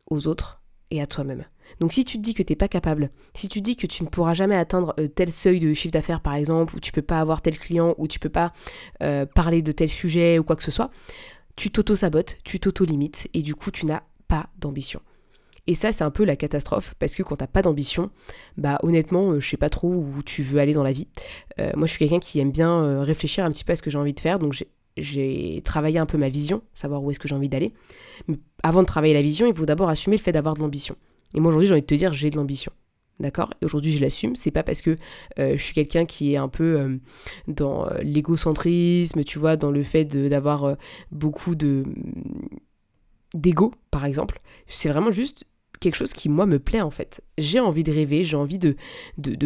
aux 0.10 0.28
autres 0.28 0.62
et 0.92 1.02
à 1.02 1.08
toi-même. 1.08 1.46
Donc 1.80 1.92
si 1.92 2.04
tu 2.06 2.18
te 2.18 2.22
dis 2.22 2.34
que 2.34 2.44
tu 2.44 2.52
n'es 2.52 2.58
pas 2.58 2.68
capable, 2.68 3.10
si 3.34 3.48
tu 3.48 3.60
te 3.60 3.64
dis 3.64 3.76
que 3.76 3.88
tu 3.88 4.04
ne 4.04 4.10
pourras 4.10 4.34
jamais 4.34 4.56
atteindre 4.56 4.94
euh, 5.00 5.08
tel 5.08 5.32
seuil 5.32 5.60
de 5.60 5.74
chiffre 5.74 5.94
d'affaires 5.94 6.22
par 6.22 6.36
exemple, 6.36 6.76
ou 6.76 6.80
tu 6.80 6.92
peux 6.92 7.02
pas 7.02 7.20
avoir 7.20 7.42
tel 7.42 7.58
client, 7.58 7.96
ou 7.98 8.08
tu 8.08 8.20
peux 8.20 8.30
pas 8.30 8.54
euh, 9.02 9.26
parler 9.26 9.62
de 9.62 9.72
tel 9.72 9.90
sujet 9.90 10.40
ou 10.40 10.44
quoi 10.44 10.56
que 10.56 10.64
ce 10.64 10.72
soit, 10.72 10.92
tu 11.56 11.72
t'auto-sabotes, 11.72 12.38
tu 12.44 12.60
t'auto-limites, 12.60 13.28
et 13.34 13.42
du 13.42 13.56
coup 13.56 13.72
tu 13.72 13.86
n'as 13.86 14.02
pas 14.28 14.48
d'ambition. 14.58 15.02
Et 15.66 15.76
ça, 15.76 15.94
c'est 15.94 16.04
un 16.04 16.12
peu 16.12 16.26
la 16.26 16.36
catastrophe, 16.36 16.94
parce 17.00 17.16
que 17.16 17.24
quand 17.24 17.38
t'as 17.38 17.48
pas 17.48 17.62
d'ambition, 17.62 18.12
bah 18.58 18.80
honnêtement, 18.84 19.32
euh, 19.32 19.40
je 19.40 19.50
sais 19.50 19.56
pas 19.58 19.70
trop 19.70 19.88
où 19.88 20.22
tu 20.26 20.44
veux 20.44 20.60
aller 20.60 20.74
dans 20.74 20.84
la 20.84 20.92
vie. 20.92 21.08
moi, 21.76 21.88
je 21.88 21.92
suis 21.92 22.00
quelqu'un 22.00 22.20
qui 22.20 22.40
aime 22.40 22.52
bien 22.52 23.02
réfléchir 23.04 23.46
un 23.46 23.52
petit 23.52 23.64
peu 23.64 23.72
à 23.72 23.76
ce 23.78 23.82
que 23.82 23.90
j'ai 23.90 23.98
envie 23.98 24.14
de 24.14 24.20
faire, 24.20 24.40
donc 24.40 24.54
j'ai 24.98 25.62
travaillé 25.64 26.00
un 26.00 26.06
peu 26.06 26.18
ma 26.18 26.30
vision, 26.30 26.62
savoir 26.74 27.04
où 27.04 27.12
est-ce 27.12 27.20
que 27.20 27.28
j'ai 27.28 27.36
envie 27.36 27.50
d'aller. 27.50 27.74
Mais 28.28 28.38
avant 28.62 28.82
de 28.82 28.88
travailler 28.88 29.14
la 29.14 29.22
vision, 29.22 29.48
il 29.48 29.56
faut 29.56 29.66
d'abord 29.66 29.90
assumer 29.90 30.18
le 30.18 30.22
fait 30.22 30.32
d'avoir 30.32 30.56
de 30.56 30.60
l'ambition. 30.60 30.96
Et 31.34 31.40
moi 31.40 31.50
aujourd'hui, 31.50 31.68
j'ai 31.68 31.74
envie 31.74 31.82
de 31.82 31.88
te 31.88 31.96
dire, 31.96 32.14
j'ai 32.14 32.30
de 32.30 32.36
l'ambition. 32.38 32.72
D'accord? 33.20 33.52
Et 33.62 33.66
aujourd'hui, 33.66 33.92
je 33.92 34.02
l'assume. 34.02 34.36
C'est 34.36 34.52
pas 34.52 34.64
parce 34.64 34.82
que 34.82 34.98
euh, 35.40 35.56
je 35.56 35.64
suis 35.64 35.74
quelqu'un 35.74 36.06
qui 36.06 36.34
est 36.34 36.38
un 36.38 36.50
peu 36.50 36.80
euh, 36.80 36.98
dans 37.48 37.88
euh, 37.88 38.00
l'égocentrisme, 38.02 39.24
tu 39.24 39.40
vois, 39.40 39.56
dans 39.56 39.72
le 39.72 39.84
fait 39.84 40.06
d'avoir 40.06 40.76
beaucoup 41.12 41.56
de 41.56 41.84
d'ego, 43.34 43.74
par 43.92 44.06
exemple. 44.06 44.42
C'est 44.68 44.90
vraiment 44.90 45.12
juste 45.12 45.46
quelque 45.84 45.96
chose 45.96 46.14
qui 46.14 46.30
moi 46.30 46.46
me 46.46 46.60
plaît 46.60 46.82
en 46.82 46.90
fait. 46.90 47.22
J'ai 47.38 47.60
envie 47.60 47.84
de 47.84 47.92
rêver, 47.92 48.24
j'ai 48.24 48.38
envie 48.38 48.58
de, 48.58 48.76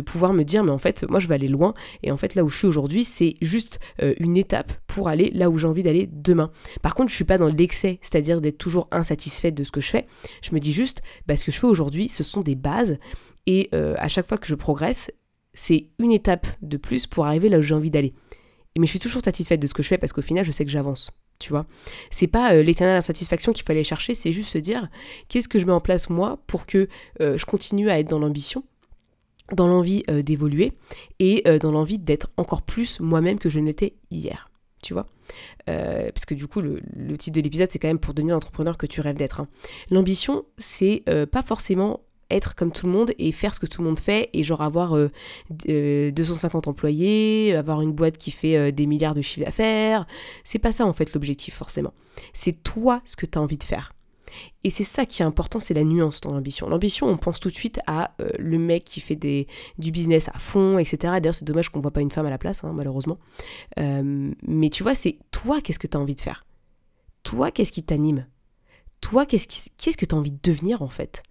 pouvoir 0.01 0.33
me 0.33 0.43
dire 0.43 0.63
mais 0.63 0.71
en 0.71 0.77
fait 0.77 1.03
moi 1.09 1.19
je 1.19 1.27
vais 1.27 1.35
aller 1.35 1.47
loin 1.47 1.73
et 2.03 2.11
en 2.11 2.17
fait 2.17 2.35
là 2.35 2.43
où 2.43 2.49
je 2.49 2.57
suis 2.57 2.67
aujourd'hui 2.67 3.03
c'est 3.03 3.35
juste 3.41 3.79
euh, 4.01 4.13
une 4.19 4.37
étape 4.37 4.71
pour 4.87 5.09
aller 5.09 5.31
là 5.33 5.49
où 5.49 5.57
j'ai 5.57 5.67
envie 5.67 5.83
d'aller 5.83 6.07
demain. 6.11 6.51
Par 6.81 6.95
contre 6.95 7.09
je 7.09 7.15
suis 7.15 7.25
pas 7.25 7.37
dans 7.37 7.47
l'excès, 7.47 7.99
c'est-à-dire 8.01 8.39
d'être 8.39 8.57
toujours 8.57 8.87
insatisfaite 8.91 9.55
de 9.55 9.63
ce 9.63 9.71
que 9.71 9.81
je 9.81 9.89
fais. 9.89 10.07
Je 10.41 10.53
me 10.53 10.59
dis 10.59 10.71
juste 10.71 11.01
bah, 11.25 11.35
ce 11.35 11.43
que 11.43 11.51
je 11.51 11.59
fais 11.59 11.67
aujourd'hui 11.67 12.07
ce 12.07 12.23
sont 12.23 12.41
des 12.41 12.55
bases 12.55 12.97
et 13.47 13.69
euh, 13.73 13.95
à 13.97 14.07
chaque 14.07 14.27
fois 14.27 14.37
que 14.37 14.47
je 14.47 14.55
progresse 14.55 15.11
c'est 15.53 15.89
une 15.99 16.11
étape 16.11 16.45
de 16.61 16.77
plus 16.77 17.07
pour 17.07 17.25
arriver 17.25 17.49
là 17.49 17.57
où 17.57 17.63
j'ai 17.63 17.73
envie 17.73 17.89
d'aller. 17.89 18.13
Mais 18.77 18.85
je 18.85 18.91
suis 18.91 18.99
toujours 18.99 19.23
satisfaite 19.23 19.59
de 19.59 19.65
ce 19.65 19.73
que 19.73 19.81
je 19.81 19.87
fais 19.87 19.97
parce 19.97 20.13
qu'au 20.13 20.21
final 20.21 20.45
je 20.45 20.51
sais 20.51 20.63
que 20.63 20.71
j'avance 20.71 21.11
tu 21.39 21.49
vois. 21.49 21.65
C'est 22.09 22.27
pas 22.27 22.53
euh, 22.53 22.63
l'éternelle 22.63 22.97
insatisfaction 22.97 23.51
qu'il 23.51 23.63
fallait 23.63 23.83
chercher, 23.83 24.15
c'est 24.15 24.31
juste 24.31 24.49
se 24.49 24.57
dire 24.57 24.89
qu'est-ce 25.27 25.47
que 25.47 25.59
je 25.59 25.65
mets 25.65 25.71
en 25.71 25.79
place 25.79 26.09
moi 26.09 26.39
pour 26.47 26.65
que 26.65 26.87
euh, 27.21 27.37
je 27.37 27.45
continue 27.45 27.89
à 27.89 27.99
être 27.99 28.09
dans 28.09 28.19
l'ambition, 28.19 28.63
dans 29.53 29.67
l'envie 29.67 30.03
euh, 30.09 30.21
d'évoluer 30.21 30.73
et 31.19 31.43
dans 31.59 31.71
l'envie 31.71 31.99
d'être 31.99 32.29
encore 32.37 32.61
plus 32.61 32.99
moi-même 32.99 33.39
que 33.39 33.49
je 33.49 33.59
n'étais 33.59 33.95
hier, 34.11 34.49
tu 34.81 34.93
vois. 34.93 35.07
parce 35.65 36.25
que 36.25 36.33
du 36.33 36.47
coup, 36.47 36.61
le, 36.61 36.81
titre 37.17 37.35
de 37.35 37.41
l'épisode, 37.41 37.69
c'est 37.71 37.79
quand 37.79 37.87
même 37.87 37.99
pour 37.99 38.13
devenir 38.13 38.35
l'entrepreneur 38.35 38.77
que 38.77 38.85
tu 38.85 39.01
rêves 39.01 39.15
d'être. 39.15 39.39
Hein. 39.39 39.47
L'ambition, 39.89 40.45
c'est 40.57 41.03
pas 41.31 41.41
forcément 41.41 42.01
être 42.29 42.55
comme 42.55 42.71
tout 42.71 42.85
le 42.85 42.91
monde 42.91 43.11
et 43.17 43.31
faire 43.31 43.53
ce 43.53 43.59
que 43.59 43.65
tout 43.65 43.81
le 43.81 43.87
monde 43.87 43.99
fait 43.99 44.29
et 44.33 44.43
genre 44.43 44.61
avoir 44.61 44.95
250 44.95 45.67
euh, 45.69 46.69
euh, 46.69 46.71
employés, 46.71 47.55
avoir 47.55 47.81
une 47.81 47.93
boîte 47.93 48.17
qui 48.17 48.31
fait 48.31 48.57
euh, 48.57 48.71
des 48.71 48.85
milliards 48.85 49.15
de 49.15 49.21
chiffre 49.21 49.45
d'affaires. 49.45 50.05
C'est 50.43 50.59
pas 50.59 50.71
ça 50.71 50.85
en 50.85 50.93
fait 50.93 51.13
l'objectif 51.13 51.55
forcément. 51.55 51.93
C'est 52.33 52.63
toi 52.63 53.01
ce 53.05 53.15
que 53.15 53.25
tu 53.25 53.37
as 53.37 53.41
envie 53.41 53.57
de 53.57 53.63
faire. 53.63 53.93
Et 54.63 54.69
c'est 54.69 54.83
ça 54.83 55.05
qui 55.05 55.21
est 55.21 55.25
important, 55.25 55.59
c'est 55.59 55.73
la 55.73 55.85
nuance 55.85 56.19
dans 56.19 56.33
l'ambition. 56.33 56.67
L'ambition, 56.67 57.07
on 57.07 57.17
pense 57.17 57.39
tout 57.39 57.49
de 57.49 57.55
suite 57.55 57.79
à 57.87 58.13
le 58.37 58.59
mec 58.59 58.83
qui 58.83 58.99
fait 58.99 59.15
du 59.15 59.91
business 59.91 60.27
à 60.27 60.37
fond, 60.37 60.77
etc. 60.77 60.97
D'ailleurs, 61.21 61.33
c'est 61.33 61.45
dommage 61.45 61.69
qu'on 61.69 61.79
voit 61.79 61.91
pas 61.91 62.01
une 62.01 62.11
femme 62.11 62.25
à 62.25 62.29
la 62.29 62.37
place, 62.37 62.63
hein, 62.65 62.73
malheureusement. 62.75 63.17
mais 63.77 64.69
tu 64.69 64.83
vois, 64.83 64.95
c'est 64.95 65.17
toi, 65.31 65.61
qu'est-ce 65.61 65.79
que 65.79 65.87
tu 65.87 65.95
as 65.95 65.99
envie 65.99 66.13
de 66.13 66.21
faire? 66.21 66.45
Toi, 67.23 67.51
qu'est-ce 67.51 67.71
qui 67.71 67.83
t'anime? 67.83 68.27
Toi, 68.99 69.25
qu'est-ce, 69.25 69.47
qu'est-ce 69.77 69.97
que 69.97 70.05
tu 70.05 70.13
as 70.13 70.17
envie 70.17 70.31
de 70.31 70.39
devenir 70.43 70.81
en 70.81 70.89
fait? 70.89 71.23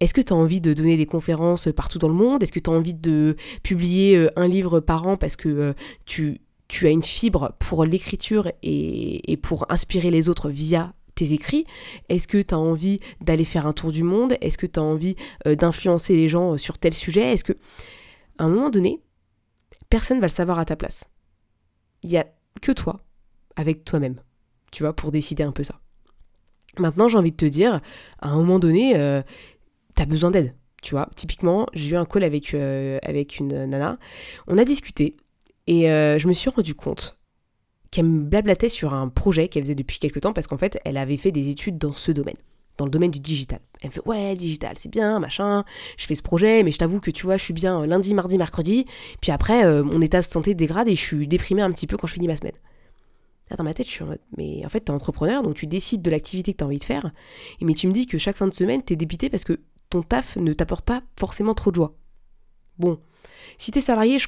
Est-ce 0.00 0.12
que 0.12 0.20
tu 0.20 0.32
as 0.32 0.36
envie 0.36 0.60
de 0.60 0.74
donner 0.74 0.96
des 0.96 1.06
conférences 1.06 1.68
partout 1.74 1.98
dans 1.98 2.08
le 2.08 2.14
monde? 2.14 2.42
Est-ce 2.42 2.52
que 2.52 2.60
tu 2.60 2.68
as 2.68 2.72
envie 2.72 2.94
de 2.94 3.36
publier 3.62 4.16
euh, 4.16 4.30
un 4.36 4.46
livre 4.46 4.80
par 4.80 5.06
an 5.06 5.16
parce 5.16 5.36
que 5.36 5.48
euh, 5.48 5.72
tu, 6.04 6.38
as 6.82 6.90
une 6.90 7.02
fibre 7.02 7.54
pour 7.58 7.84
l'écriture 7.84 8.50
et, 8.62 9.38
pour 9.42 9.70
inspirer 9.70 10.10
les 10.10 10.28
autres 10.28 10.50
via 10.50 10.92
tes 11.14 11.32
écrits? 11.32 11.64
Est-ce 12.10 12.28
que 12.28 12.38
tu 12.42 12.54
as 12.54 12.58
envie 12.58 13.00
d'aller 13.22 13.44
faire 13.44 13.66
un 13.66 13.72
tour 13.72 13.90
du 13.90 14.02
monde? 14.02 14.36
Est-ce 14.42 14.58
que 14.58 14.66
tu 14.66 14.78
as 14.78 14.82
envie 14.82 15.16
euh, 15.46 15.54
d'influencer 15.54 16.14
les 16.14 16.28
gens 16.28 16.58
sur 16.58 16.76
tel 16.76 16.92
sujet? 16.92 17.32
Est-ce 17.32 17.44
que, 17.44 17.54
à 18.38 18.44
un 18.44 18.48
moment 18.50 18.68
donné, 18.68 19.00
personne 19.88 20.20
va 20.20 20.26
le 20.26 20.32
savoir 20.32 20.58
à 20.58 20.66
ta 20.66 20.76
place. 20.76 21.10
Il 22.02 22.10
n'y 22.10 22.18
a 22.18 22.26
que 22.60 22.72
toi, 22.72 23.00
avec 23.56 23.84
toi-même, 23.84 24.20
tu 24.72 24.82
vois, 24.82 24.94
pour 24.94 25.10
décider 25.10 25.42
un 25.42 25.52
peu 25.52 25.64
ça. 25.64 25.80
Maintenant, 26.78 27.08
j'ai 27.08 27.16
envie 27.16 27.32
de 27.32 27.36
te 27.36 27.46
dire, 27.46 27.80
à 28.20 28.28
un 28.28 28.36
moment 28.36 28.58
donné, 28.58 29.22
t'as 29.96 30.04
besoin 30.06 30.30
d'aide. 30.30 30.54
Tu 30.82 30.94
vois, 30.94 31.08
typiquement, 31.16 31.66
j'ai 31.72 31.94
eu 31.94 31.96
un 31.96 32.04
call 32.04 32.22
avec, 32.22 32.54
euh, 32.54 32.98
avec 33.02 33.40
une 33.40 33.64
nana, 33.64 33.98
on 34.46 34.56
a 34.56 34.64
discuté 34.64 35.16
et 35.66 35.90
euh, 35.90 36.16
je 36.18 36.28
me 36.28 36.32
suis 36.32 36.48
rendu 36.48 36.74
compte 36.74 37.18
qu'elle 37.90 38.04
me 38.04 38.20
blablatait 38.20 38.68
sur 38.68 38.94
un 38.94 39.08
projet 39.08 39.48
qu'elle 39.48 39.64
faisait 39.64 39.74
depuis 39.74 39.98
quelques 39.98 40.20
temps 40.20 40.32
parce 40.32 40.46
qu'en 40.46 40.58
fait, 40.58 40.78
elle 40.84 40.96
avait 40.96 41.16
fait 41.16 41.32
des 41.32 41.48
études 41.48 41.78
dans 41.78 41.92
ce 41.92 42.12
domaine, 42.12 42.36
dans 42.76 42.84
le 42.84 42.90
domaine 42.90 43.10
du 43.10 43.18
digital. 43.18 43.58
Elle 43.80 43.88
me 43.88 43.92
fait 43.94 44.06
ouais, 44.06 44.34
digital, 44.34 44.74
c'est 44.76 44.90
bien, 44.90 45.18
machin, 45.18 45.64
je 45.96 46.06
fais 46.06 46.14
ce 46.14 46.22
projet, 46.22 46.62
mais 46.62 46.70
je 46.70 46.78
t'avoue 46.78 47.00
que 47.00 47.10
tu 47.10 47.24
vois, 47.24 47.36
je 47.36 47.44
suis 47.44 47.54
bien 47.54 47.84
lundi, 47.86 48.14
mardi, 48.14 48.38
mercredi, 48.38 48.84
puis 49.20 49.32
après, 49.32 49.64
euh, 49.64 49.82
mon 49.82 50.00
état 50.02 50.20
de 50.20 50.24
santé 50.24 50.54
dégrade 50.54 50.88
et 50.88 50.94
je 50.94 51.02
suis 51.02 51.26
déprimée 51.26 51.62
un 51.62 51.72
petit 51.72 51.86
peu 51.86 51.96
quand 51.96 52.06
je 52.06 52.14
finis 52.14 52.28
ma 52.28 52.36
semaine. 52.36 52.56
Dans 53.56 53.64
ma 53.64 53.74
tête, 53.74 53.86
je 53.86 53.92
suis 53.92 54.02
en 54.02 54.08
mode, 54.08 54.20
mais 54.36 54.64
en 54.66 54.68
fait, 54.68 54.80
t'es 54.80 54.90
entrepreneur, 54.90 55.42
donc 55.42 55.54
tu 55.54 55.66
décides 55.66 56.02
de 56.02 56.10
l'activité 56.10 56.52
que 56.52 56.58
t'as 56.58 56.64
envie 56.64 56.78
de 56.78 56.84
faire, 56.84 57.12
mais 57.60 57.74
tu 57.74 57.86
me 57.86 57.92
dis 57.92 58.06
que 58.06 58.18
chaque 58.18 58.36
fin 58.36 58.48
de 58.48 58.54
semaine, 58.54 58.82
t'es 58.82 58.96
débité 58.96 59.30
parce 59.30 59.44
que 59.44 59.60
ton 59.96 60.02
taf 60.02 60.36
ne 60.36 60.52
t'apporte 60.52 60.84
pas 60.84 61.02
forcément 61.18 61.54
trop 61.54 61.70
de 61.70 61.76
joie. 61.76 61.94
Bon, 62.78 63.00
si 63.56 63.70
t'es 63.70 63.80
salarié, 63.80 64.18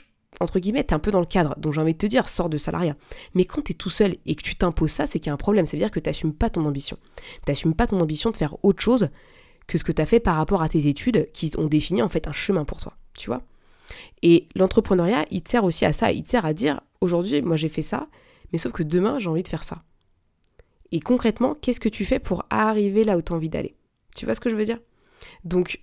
entre 0.40 0.58
guillemets, 0.58 0.84
t'es 0.84 0.94
un 0.94 0.98
peu 0.98 1.10
dans 1.10 1.20
le 1.20 1.26
cadre, 1.26 1.54
donc 1.58 1.74
j'ai 1.74 1.80
envie 1.82 1.92
de 1.92 1.98
te 1.98 2.06
dire, 2.06 2.30
sors 2.30 2.48
de 2.48 2.56
salariat. 2.56 2.96
Mais 3.34 3.44
quand 3.44 3.62
t'es 3.62 3.74
tout 3.74 3.90
seul 3.90 4.16
et 4.24 4.34
que 4.34 4.42
tu 4.42 4.56
t'imposes 4.56 4.92
ça, 4.92 5.06
c'est 5.06 5.18
qu'il 5.18 5.26
y 5.26 5.30
a 5.30 5.34
un 5.34 5.36
problème, 5.38 5.66
ça 5.66 5.76
veut 5.76 5.82
dire 5.82 5.90
que 5.90 6.00
t'assumes 6.00 6.32
pas 6.32 6.48
ton 6.48 6.64
ambition. 6.64 6.96
T'assumes 7.44 7.74
pas 7.74 7.86
ton 7.86 8.00
ambition 8.00 8.30
de 8.30 8.36
faire 8.38 8.56
autre 8.64 8.82
chose 8.82 9.10
que 9.66 9.76
ce 9.76 9.84
que 9.84 9.92
t'as 9.92 10.06
fait 10.06 10.20
par 10.20 10.36
rapport 10.36 10.62
à 10.62 10.70
tes 10.70 10.86
études 10.86 11.30
qui 11.32 11.50
ont 11.58 11.66
défini 11.66 12.00
en 12.00 12.08
fait 12.08 12.26
un 12.26 12.32
chemin 12.32 12.64
pour 12.64 12.80
toi, 12.80 12.96
tu 13.18 13.26
vois. 13.26 13.42
Et 14.22 14.48
l'entrepreneuriat, 14.54 15.26
il 15.30 15.42
te 15.42 15.50
sert 15.50 15.64
aussi 15.64 15.84
à 15.84 15.92
ça, 15.92 16.12
il 16.12 16.22
te 16.22 16.30
sert 16.30 16.46
à 16.46 16.54
dire, 16.54 16.80
aujourd'hui, 17.02 17.42
moi 17.42 17.58
j'ai 17.58 17.68
fait 17.68 17.82
ça, 17.82 18.08
mais 18.52 18.58
sauf 18.58 18.72
que 18.72 18.82
demain, 18.82 19.18
j'ai 19.18 19.28
envie 19.28 19.42
de 19.42 19.48
faire 19.48 19.64
ça. 19.64 19.82
Et 20.92 21.00
concrètement, 21.00 21.54
qu'est-ce 21.54 21.80
que 21.80 21.90
tu 21.90 22.06
fais 22.06 22.18
pour 22.18 22.46
arriver 22.48 23.04
là 23.04 23.18
où 23.18 23.22
tu 23.22 23.34
as 23.34 23.36
envie 23.36 23.50
d'aller? 23.50 23.76
Tu 24.16 24.24
vois 24.24 24.34
ce 24.34 24.40
que 24.40 24.48
je 24.48 24.56
veux 24.56 24.64
dire? 24.64 24.78
Donc, 25.44 25.82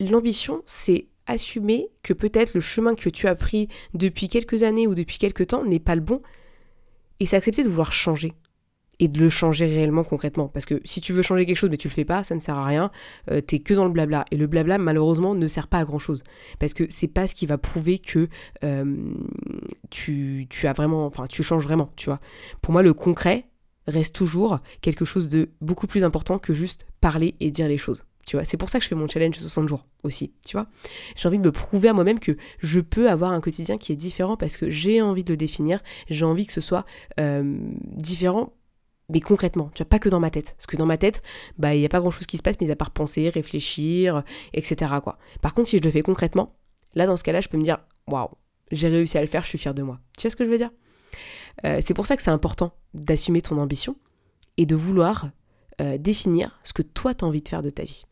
l'ambition, 0.00 0.62
c'est 0.66 1.08
assumer 1.26 1.88
que 2.02 2.12
peut-être 2.12 2.54
le 2.54 2.60
chemin 2.60 2.94
que 2.94 3.10
tu 3.10 3.26
as 3.26 3.34
pris 3.34 3.68
depuis 3.94 4.28
quelques 4.28 4.62
années 4.62 4.86
ou 4.86 4.94
depuis 4.94 5.18
quelques 5.18 5.48
temps 5.48 5.64
n'est 5.64 5.80
pas 5.80 5.94
le 5.94 6.00
bon, 6.00 6.22
et 7.20 7.26
c'est 7.26 7.36
accepter 7.36 7.62
de 7.62 7.68
vouloir 7.68 7.92
changer 7.92 8.32
et 9.00 9.08
de 9.08 9.20
le 9.20 9.28
changer 9.28 9.66
réellement 9.66 10.04
concrètement. 10.04 10.48
Parce 10.48 10.66
que 10.66 10.80
si 10.84 11.00
tu 11.00 11.12
veux 11.12 11.22
changer 11.22 11.46
quelque 11.46 11.56
chose 11.56 11.70
mais 11.70 11.76
tu 11.76 11.88
le 11.88 11.92
fais 11.92 12.04
pas, 12.04 12.24
ça 12.24 12.34
ne 12.34 12.40
sert 12.40 12.56
à 12.56 12.64
rien. 12.64 12.90
Euh, 13.30 13.40
t'es 13.40 13.60
que 13.60 13.74
dans 13.74 13.84
le 13.84 13.90
blabla. 13.90 14.24
Et 14.30 14.36
le 14.36 14.46
blabla, 14.46 14.78
malheureusement, 14.78 15.34
ne 15.34 15.48
sert 15.48 15.68
pas 15.68 15.78
à 15.78 15.84
grand 15.84 15.98
chose. 15.98 16.24
Parce 16.58 16.74
que 16.74 16.84
c'est 16.88 17.08
pas 17.08 17.26
ce 17.26 17.34
qui 17.34 17.46
va 17.46 17.58
prouver 17.58 17.98
que 17.98 18.28
euh, 18.64 19.12
tu, 19.90 20.48
as 20.64 20.72
vraiment. 20.72 21.06
Enfin, 21.06 21.26
tu 21.28 21.42
changes 21.42 21.64
vraiment, 21.64 21.92
tu 21.96 22.06
vois. 22.06 22.20
Pour 22.60 22.72
moi, 22.72 22.82
le 22.82 22.94
concret 22.94 23.46
reste 23.86 24.14
toujours 24.14 24.58
quelque 24.80 25.04
chose 25.04 25.28
de 25.28 25.50
beaucoup 25.60 25.86
plus 25.86 26.04
important 26.04 26.38
que 26.38 26.52
juste 26.52 26.86
parler 27.00 27.36
et 27.40 27.50
dire 27.50 27.68
les 27.68 27.78
choses 27.78 28.04
c'est 28.44 28.56
pour 28.56 28.70
ça 28.70 28.78
que 28.78 28.84
je 28.84 28.88
fais 28.88 28.94
mon 28.94 29.06
challenge 29.06 29.36
60 29.36 29.68
jours 29.68 29.86
aussi, 30.02 30.32
tu 30.46 30.56
vois. 30.56 30.66
J'ai 31.16 31.28
envie 31.28 31.38
de 31.38 31.44
me 31.44 31.52
prouver 31.52 31.88
à 31.88 31.92
moi-même 31.92 32.20
que 32.20 32.36
je 32.58 32.80
peux 32.80 33.10
avoir 33.10 33.32
un 33.32 33.40
quotidien 33.40 33.78
qui 33.78 33.92
est 33.92 33.96
différent 33.96 34.36
parce 34.36 34.56
que 34.56 34.70
j'ai 34.70 35.02
envie 35.02 35.24
de 35.24 35.32
le 35.32 35.36
définir, 35.36 35.82
j'ai 36.08 36.24
envie 36.24 36.46
que 36.46 36.52
ce 36.52 36.60
soit 36.60 36.84
euh, 37.20 37.58
différent 37.96 38.52
mais 39.10 39.20
concrètement, 39.20 39.70
tu 39.74 39.82
vois, 39.82 39.88
pas 39.88 39.98
que 39.98 40.08
dans 40.08 40.20
ma 40.20 40.30
tête. 40.30 40.54
Parce 40.56 40.66
que 40.66 40.76
dans 40.76 40.86
ma 40.86 40.98
tête, 40.98 41.22
bah, 41.56 41.74
il 41.74 41.78
n'y 41.78 41.86
a 41.86 41.88
pas 41.88 42.00
grand 42.00 42.10
chose 42.10 42.26
qui 42.26 42.36
se 42.36 42.42
passe, 42.42 42.56
mais 42.60 42.70
à 42.70 42.76
part 42.76 42.90
penser, 42.90 43.28
réfléchir, 43.30 44.22
etc. 44.52 44.92
Par 45.40 45.54
contre, 45.54 45.68
si 45.68 45.78
je 45.78 45.82
le 45.82 45.90
fais 45.90 46.02
concrètement, 46.02 46.56
là, 46.94 47.06
dans 47.06 47.16
ce 47.16 47.24
cas-là, 47.24 47.40
je 47.40 47.48
peux 47.48 47.56
me 47.56 47.62
dire, 47.62 47.78
waouh, 48.06 48.28
j'ai 48.70 48.88
réussi 48.88 49.16
à 49.16 49.22
le 49.22 49.26
faire, 49.26 49.42
je 49.44 49.48
suis 49.48 49.58
fière 49.58 49.74
de 49.74 49.82
moi. 49.82 49.98
Tu 50.18 50.22
vois 50.22 50.30
ce 50.30 50.36
que 50.36 50.44
je 50.44 50.50
veux 50.50 50.58
dire? 50.58 50.70
Euh, 51.64 51.78
C'est 51.80 51.94
pour 51.94 52.04
ça 52.04 52.16
que 52.16 52.22
c'est 52.22 52.30
important 52.30 52.72
d'assumer 52.92 53.40
ton 53.40 53.58
ambition 53.58 53.96
et 54.58 54.66
de 54.66 54.76
vouloir 54.76 55.30
euh, 55.80 55.96
définir 55.96 56.58
ce 56.62 56.74
que 56.74 56.82
toi, 56.82 57.14
tu 57.14 57.24
as 57.24 57.28
envie 57.28 57.42
de 57.42 57.48
faire 57.48 57.62
de 57.62 57.70
ta 57.70 57.84
vie. 57.84 58.04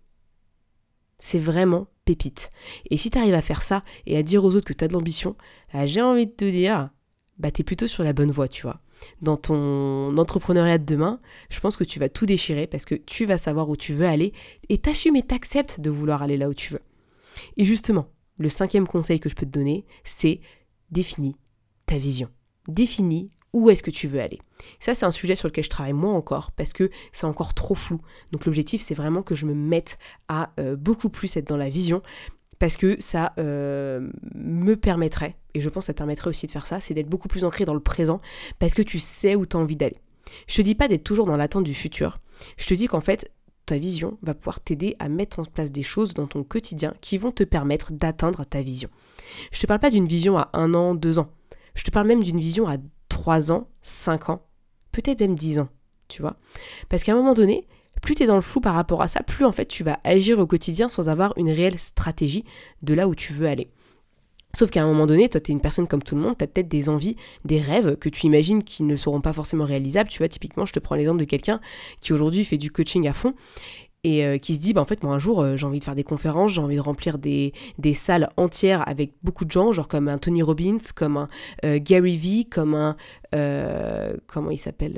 C'est 1.18 1.38
vraiment 1.38 1.87
pépite. 2.05 2.50
Et 2.90 2.96
si 2.96 3.11
tu 3.11 3.18
arrives 3.18 3.35
à 3.35 3.42
faire 3.42 3.62
ça 3.62 3.83
et 4.07 4.16
à 4.16 4.22
dire 4.22 4.44
aux 4.44 4.55
autres 4.55 4.66
que 4.66 4.72
tu 4.72 4.85
as 4.85 4.88
de 4.88 4.92
l'ambition, 4.92 5.37
bah, 5.72 5.87
j'ai 5.87 6.02
envie 6.02 6.26
de 6.26 6.33
te 6.33 6.44
dire, 6.44 6.90
bah 7.38 7.48
es 7.57 7.62
plutôt 7.62 7.87
sur 7.87 8.05
la 8.05 8.12
bonne 8.12 8.31
voie, 8.31 8.48
tu 8.48 8.62
vois. 8.62 8.81
Dans 9.20 9.37
ton 9.37 10.16
entrepreneuriat 10.16 10.79
de 10.79 10.85
demain, 10.85 11.20
je 11.50 11.61
pense 11.61 11.76
que 11.76 11.85
tu 11.85 11.98
vas 11.98 12.09
tout 12.09 12.26
déchirer 12.26 12.66
parce 12.66 12.87
que 12.87 12.94
tu 12.94 13.26
vas 13.26 13.38
savoir 13.38 13.68
où 13.68 13.76
tu 13.76 13.92
veux 13.92 14.07
aller 14.07 14.33
et 14.68 14.79
t'assumes 14.79 15.16
et 15.16 15.22
t'acceptes 15.22 15.81
de 15.81 15.90
vouloir 15.90 16.22
aller 16.22 16.38
là 16.38 16.48
où 16.48 16.55
tu 16.55 16.72
veux. 16.72 16.81
Et 17.59 17.64
justement, 17.64 18.09
le 18.38 18.48
cinquième 18.48 18.87
conseil 18.87 19.20
que 19.20 19.29
je 19.29 19.35
peux 19.35 19.46
te 19.46 19.50
donner, 19.50 19.85
c'est 20.05 20.40
définis 20.90 21.37
ta 21.85 21.98
vision. 21.98 22.31
Définis 22.68 23.31
où 23.57 23.71
est-ce 23.71 23.83
que 23.83 23.90
tu 23.90 24.07
veux 24.07 24.21
aller. 24.21 24.38
Ça, 24.81 24.95
c'est 24.95 25.07
un 25.07 25.11
sujet 25.11 25.35
sur 25.35 25.49
lequel 25.49 25.64
je 25.64 25.71
travaille 25.71 25.95
moi 25.95 26.12
encore 26.12 26.53
parce 26.53 26.75
que 26.75 26.90
c'est 27.11 27.25
encore 27.25 27.55
trop 27.55 27.75
flou. 27.75 28.03
Donc 28.31 28.45
l'objectif, 28.45 28.83
c'est 28.83 28.95
vraiment 28.95 29.23
que 29.23 29.35
je 29.35 29.47
me 29.47 29.55
mette 29.55 29.99
à 30.29 30.53
euh, 30.61 30.77
beaucoup 30.77 31.09
plus 31.09 31.35
être 31.38 31.49
dans 31.49 31.57
la 31.57 31.71
vision 31.71 32.03
parce 32.59 32.77
que 32.77 33.01
ça 33.01 33.33
euh, 33.38 34.11
me 34.35 34.77
permettrait, 34.77 35.37
et 35.55 35.61
je 35.61 35.69
pense 35.71 35.85
que 35.85 35.87
ça 35.87 35.92
te 35.95 35.99
permettrait 35.99 36.29
aussi 36.29 36.47
de 36.47 36.51
faire 36.51 36.66
ça, 36.66 36.81
c'est 36.81 36.92
d'être 36.92 37.09
beaucoup 37.09 37.29
plus 37.29 37.45
ancré 37.45 37.64
dans 37.64 37.75
le 37.75 37.81
présent 37.81 38.21
parce 38.59 38.75
que 38.75 38.83
tu 38.83 38.99
sais 38.99 39.35
où 39.35 39.47
tu 39.47 39.57
as 39.57 39.61
envie 39.61 39.77
d'aller. 39.77 40.01
Je 40.47 40.57
te 40.57 40.62
dis 40.62 40.75
pas 40.75 40.88
d'être 40.88 41.05
toujours 41.05 41.27
dans 41.27 41.37
l'attente 41.37 41.64
du 41.64 41.75
futur. 41.75 42.19
Je 42.59 42.66
te 42.66 42.75
dis 42.75 42.88
qu'en 42.88 43.01
fait, 43.01 43.31
ta 43.64 43.79
vision 43.79 44.19
va 44.23 44.35
pouvoir 44.35 44.61
t'aider 44.61 44.97
à 44.99 45.09
mettre 45.09 45.38
en 45.38 45.45
place 45.45 45.73
des 45.73 45.83
choses 45.83 46.12
dans 46.12 46.27
ton 46.27 46.45
quotidien 46.45 46.95
qui 47.01 47.16
vont 47.16 47.33
te 47.33 47.45
permettre 47.45 47.92
d'atteindre 47.92 48.45
ta 48.45 48.62
vision. 48.62 48.90
Je 49.51 49.61
te 49.61 49.66
parle 49.66 49.81
pas 49.81 49.90
d'une 49.90 50.07
vision 50.07 50.37
à 50.37 50.51
un 50.53 50.75
an, 50.75 50.95
deux 50.95 51.19
ans. 51.19 51.31
Je 51.75 51.85
te 51.85 51.90
parle 51.90 52.07
même 52.07 52.23
d'une 52.23 52.38
vision 52.38 52.66
à 52.66 52.77
3 53.27 53.51
ans, 53.51 53.67
5 53.83 54.31
ans, 54.31 54.47
peut-être 54.93 55.19
même 55.19 55.35
10 55.35 55.59
ans, 55.59 55.69
tu 56.07 56.23
vois. 56.23 56.37
Parce 56.89 57.03
qu'à 57.03 57.11
un 57.11 57.17
moment 57.17 57.35
donné, 57.35 57.67
plus 58.01 58.15
tu 58.15 58.23
es 58.23 58.27
dans 58.27 58.37
le 58.37 58.41
flou 58.41 58.61
par 58.61 58.75
rapport 58.75 59.03
à 59.03 59.09
ça, 59.09 59.21
plus 59.25 59.45
en 59.45 59.51
fait 59.51 59.65
tu 59.65 59.83
vas 59.83 59.99
agir 60.05 60.39
au 60.39 60.47
quotidien 60.47 60.89
sans 60.89 61.09
avoir 61.09 61.37
une 61.37 61.51
réelle 61.51 61.77
stratégie 61.77 62.45
de 62.83 62.95
là 62.95 63.09
où 63.09 63.17
tu 63.17 63.33
veux 63.33 63.49
aller. 63.49 63.69
Sauf 64.55 64.71
qu'à 64.71 64.85
un 64.85 64.87
moment 64.87 65.07
donné, 65.07 65.29
toi, 65.29 65.41
tu 65.41 65.51
es 65.51 65.55
une 65.55 65.61
personne 65.61 65.89
comme 65.89 66.05
tout 66.05 66.15
le 66.15 66.23
monde, 66.23 66.39
tu 66.39 66.45
as 66.45 66.47
peut-être 66.47 66.69
des 66.69 66.89
envies, 66.89 67.17
des 67.45 67.61
rêves 67.61 67.97
que 67.97 68.09
tu 68.09 68.27
imagines 68.27 68.62
qui 68.62 68.85
ne 68.85 68.95
seront 68.97 69.21
pas 69.21 69.33
forcément 69.33 69.65
réalisables. 69.65 70.09
Tu 70.09 70.19
vois, 70.19 70.29
typiquement, 70.29 70.65
je 70.65 70.73
te 70.73 70.79
prends 70.79 70.95
l'exemple 70.95 71.19
de 71.19 71.25
quelqu'un 71.25 71.61
qui 72.01 72.12
aujourd'hui 72.12 72.45
fait 72.45 72.57
du 72.57 72.71
coaching 72.71 73.09
à 73.09 73.12
fond 73.12 73.35
et 74.07 74.25
euh, 74.25 74.38
qui 74.38 74.55
se 74.55 74.61
dit, 74.61 74.73
bah, 74.73 74.81
en 74.81 74.85
fait, 74.85 75.03
moi 75.03 75.16
un 75.16 75.19
jour, 75.19 75.40
euh, 75.40 75.57
j'ai 75.57 75.66
envie 75.66 75.81
de 75.81 75.85
faire 75.85 75.97
des 75.97 76.05
conférences, 76.05 76.53
j'ai 76.53 76.61
envie 76.61 76.77
de 76.77 76.81
remplir 76.81 77.19
des, 77.19 77.53
des, 77.79 77.92
salles 77.92 78.29
entières 78.37 78.88
avec 78.88 79.14
beaucoup 79.25 79.45
de 79.45 79.51
gens, 79.51 79.73
genre 79.73 79.88
comme 79.88 80.07
un 80.07 80.16
Tony 80.16 80.42
Robbins, 80.42 80.79
comme 80.95 81.16
un 81.16 81.29
euh, 81.64 81.81
Gary 81.83 82.16
Vee, 82.16 82.47
comme 82.49 82.77
un, 82.77 82.97
comment 84.29 84.53
il 84.53 84.59
s'appelle, 84.59 84.95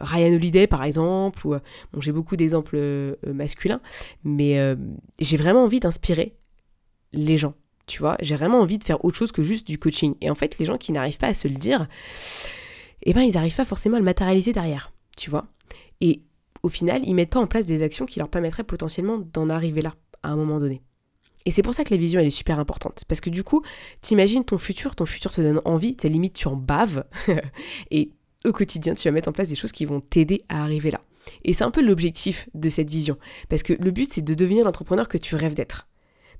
Ryan 0.00 0.34
Holiday 0.34 0.66
par 0.66 0.82
exemple, 0.82 1.46
ou, 1.46 1.54
bon, 1.92 2.00
j'ai 2.00 2.10
beaucoup 2.10 2.36
d'exemples 2.36 3.16
masculins, 3.24 3.80
mais 4.24 4.76
j'ai 5.20 5.36
vraiment 5.36 5.62
envie 5.62 5.80
d'inspirer 5.80 6.36
les 7.12 7.38
gens, 7.38 7.54
tu 7.86 8.00
vois, 8.00 8.16
j'ai 8.20 8.34
vraiment 8.34 8.60
envie 8.60 8.78
de 8.78 8.84
faire 8.84 9.02
autre 9.04 9.16
chose 9.16 9.32
que 9.32 9.42
juste 9.42 9.66
du 9.66 9.78
coaching. 9.78 10.14
Et 10.20 10.28
en 10.28 10.34
fait, 10.34 10.58
les 10.58 10.66
gens 10.66 10.76
qui 10.76 10.92
n'arrivent 10.92 11.18
pas 11.18 11.28
à 11.28 11.34
se 11.34 11.48
le 11.48 11.54
dire, 11.54 11.86
eh 13.04 13.14
ben, 13.14 13.22
ils 13.22 13.34
n'arrivent 13.34 13.56
pas 13.56 13.64
forcément 13.64 13.96
à 13.96 14.00
le 14.00 14.04
matérialiser 14.04 14.52
derrière, 14.52 14.92
tu 15.16 15.30
vois. 15.30 15.46
Et 16.02 16.22
au 16.62 16.68
final, 16.68 17.02
ils 17.04 17.14
mettent 17.14 17.30
pas 17.30 17.40
en 17.40 17.46
place 17.46 17.66
des 17.66 17.82
actions 17.82 18.06
qui 18.06 18.18
leur 18.18 18.28
permettraient 18.28 18.64
potentiellement 18.64 19.18
d'en 19.18 19.48
arriver 19.48 19.82
là, 19.82 19.94
à 20.22 20.30
un 20.30 20.36
moment 20.36 20.58
donné. 20.58 20.82
Et 21.46 21.50
c'est 21.50 21.62
pour 21.62 21.74
ça 21.74 21.84
que 21.84 21.94
la 21.94 21.96
vision, 21.96 22.20
elle 22.20 22.26
est 22.26 22.30
super 22.30 22.58
importante. 22.58 23.04
Parce 23.08 23.20
que 23.20 23.30
du 23.30 23.44
coup, 23.44 23.62
t'imagines 24.02 24.44
ton 24.44 24.58
futur, 24.58 24.94
ton 24.94 25.06
futur 25.06 25.32
te 25.32 25.40
donne 25.40 25.60
envie, 25.64 25.96
tes 25.96 26.08
limites, 26.08 26.34
tu 26.34 26.48
en 26.48 26.56
baves. 26.56 27.04
et 27.90 28.10
au 28.44 28.52
quotidien, 28.52 28.94
tu 28.94 29.08
vas 29.08 29.12
mettre 29.12 29.28
en 29.28 29.32
place 29.32 29.48
des 29.48 29.54
choses 29.54 29.72
qui 29.72 29.86
vont 29.86 30.00
t'aider 30.00 30.42
à 30.48 30.62
arriver 30.62 30.90
là. 30.90 31.00
Et 31.44 31.52
c'est 31.52 31.64
un 31.64 31.70
peu 31.70 31.82
l'objectif 31.82 32.48
de 32.54 32.68
cette 32.68 32.90
vision. 32.90 33.16
Parce 33.48 33.62
que 33.62 33.72
le 33.72 33.90
but, 33.90 34.12
c'est 34.12 34.22
de 34.22 34.34
devenir 34.34 34.64
l'entrepreneur 34.64 35.08
que 35.08 35.18
tu 35.18 35.34
rêves 35.34 35.54
d'être. 35.54 35.88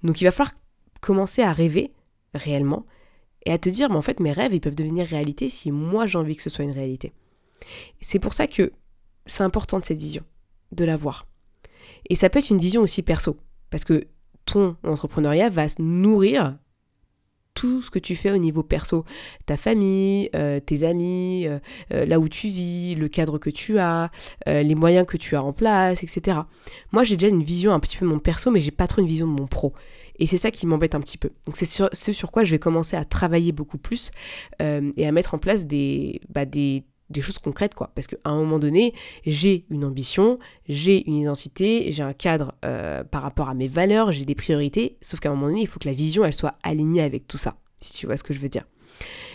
Donc 0.03 0.21
il 0.21 0.25
va 0.25 0.31
falloir 0.31 0.55
commencer 1.01 1.43
à 1.43 1.53
rêver 1.53 1.93
réellement 2.35 2.87
et 3.47 3.53
à 3.53 3.59
te 3.59 3.69
dire, 3.69 3.89
mais 3.89 3.97
en 3.97 4.03
fait, 4.03 4.21
mes 4.21 4.33
rêves, 4.33 4.53
ils 4.53 4.61
peuvent 4.61 4.75
devenir 4.75 5.07
réalité 5.07 5.49
si 5.49 5.73
moi 5.73 6.07
j'ai 6.07 6.19
envie 6.19 6.37
que 6.37 6.43
ce 6.43 6.51
soit 6.51 6.65
une 6.65 6.73
réalité. 6.73 7.13
C'est 8.01 8.19
pour 8.19 8.35
ça 8.35 8.47
que 8.47 8.73
c'est 9.27 9.43
important 9.43 9.79
de 9.79 9.85
cette 9.85 9.99
vision, 9.99 10.25
de 10.73 10.85
l'avoir. 10.85 11.27
Et 12.09 12.15
ça 12.15 12.31
peut 12.31 12.39
être 12.39 12.51
une 12.51 12.59
vision 12.59 12.83
aussi 12.83 13.03
perso, 13.03 13.37
parce 13.71 13.85
que 13.85 14.07
ton 14.47 14.77
entrepreneuriat 14.83 15.51
va 15.51 15.67
nourrir 15.79 16.59
tout 17.55 17.83
ce 17.83 17.91
que 17.91 17.99
tu 17.99 18.17
fais 18.17 18.31
au 18.31 18.39
niveau 18.39 18.63
perso, 18.63 19.05
ta 19.47 19.57
famille, 19.57 20.31
euh, 20.35 20.61
tes 20.61 20.85
amis, 20.85 21.47
euh, 21.47 21.59
euh, 21.93 22.07
là 22.07 22.19
où 22.19 22.29
tu 22.29 22.49
vis, 22.49 22.95
le 22.95 23.09
cadre 23.09 23.39
que 23.39 23.51
tu 23.51 23.79
as, 23.79 24.11
les 24.47 24.75
moyens 24.75 25.07
que 25.07 25.17
tu 25.17 25.37
as 25.37 25.43
en 25.43 25.53
place, 25.53 26.03
etc. 26.03 26.39
Moi, 26.93 27.05
j'ai 27.05 27.17
déjà 27.17 27.29
une 27.29 27.43
vision 27.43 27.73
un 27.73 27.81
petit 27.81 27.97
peu 27.97 28.07
de 28.07 28.11
mon 28.11 28.19
perso, 28.19 28.51
mais 28.51 28.61
j'ai 28.61 28.71
pas 28.71 28.87
trop 28.87 29.03
une 29.03 29.09
vision 29.09 29.27
de 29.27 29.33
mon 29.33 29.47
pro. 29.47 29.75
Et 30.19 30.27
c'est 30.27 30.39
ça 30.39 30.51
qui 30.51 30.67
m'embête 30.67 30.95
un 30.95 31.01
petit 31.01 31.19
peu. 31.19 31.31
Donc 31.47 31.57
c'est 31.57 31.67
sur, 31.67 31.89
ce 31.93 32.13
sur 32.13 32.31
quoi 32.31 32.45
je 32.45 32.51
vais 32.51 32.59
commencer 32.59 32.97
à 32.97 33.05
travailler 33.05 33.53
beaucoup 33.53 33.79
plus 33.79 34.11
et 34.61 35.07
à 35.07 35.13
mettre 35.13 35.35
en 35.35 35.39
place 35.39 35.67
des, 35.67 36.21
bah, 36.29 36.45
des 36.45 36.85
des 37.11 37.21
choses 37.21 37.39
concrètes, 37.39 37.75
quoi. 37.75 37.91
Parce 37.95 38.07
qu'à 38.07 38.17
un 38.25 38.37
moment 38.37 38.59
donné, 38.59 38.95
j'ai 39.27 39.65
une 39.71 39.85
ambition, 39.85 40.39
j'ai 40.69 41.07
une 41.09 41.17
identité, 41.17 41.91
j'ai 41.91 42.03
un 42.03 42.13
cadre 42.13 42.55
euh, 42.65 43.05
par 43.05 43.23
rapport 43.23 43.49
à 43.49 43.55
mes 43.55 43.69
valeurs, 43.69 44.13
j'ai 44.13 44.25
des 44.25 44.35
priorités, 44.35 44.97
sauf 45.01 45.21
qu'à 45.21 45.31
un 45.31 45.35
moment 45.35 45.49
donné, 45.49 45.63
il 45.63 45.67
faut 45.67 45.81
que 45.81 45.89
la 45.89 45.95
vision, 45.95 46.25
elle 46.25 46.33
soit 46.33 46.55
alignée 46.63 47.03
avec 47.03 47.27
tout 47.27 47.39
ça, 47.39 47.57
si 47.81 47.93
tu 47.93 48.07
vois 48.07 48.17
ce 48.17 48.23
que 48.23 48.33
je 48.33 48.39
veux 48.39 48.49
dire. 48.49 48.65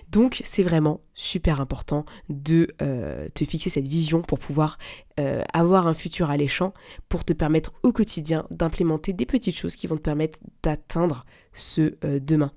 Donc 0.09 0.41
c'est 0.43 0.63
vraiment 0.63 1.01
super 1.13 1.61
important 1.61 2.05
de 2.29 2.67
euh, 2.81 3.27
te 3.33 3.45
fixer 3.45 3.69
cette 3.69 3.87
vision 3.87 4.21
pour 4.21 4.39
pouvoir 4.39 4.77
euh, 5.19 5.41
avoir 5.53 5.87
un 5.87 5.93
futur 5.93 6.29
alléchant, 6.29 6.73
pour 7.09 7.23
te 7.25 7.33
permettre 7.33 7.73
au 7.83 7.91
quotidien 7.91 8.45
d'implémenter 8.51 9.13
des 9.13 9.25
petites 9.25 9.57
choses 9.57 9.75
qui 9.75 9.87
vont 9.87 9.97
te 9.97 10.01
permettre 10.01 10.39
d'atteindre 10.63 11.25
ce 11.53 11.95
euh, 12.03 12.19
demain. 12.19 12.51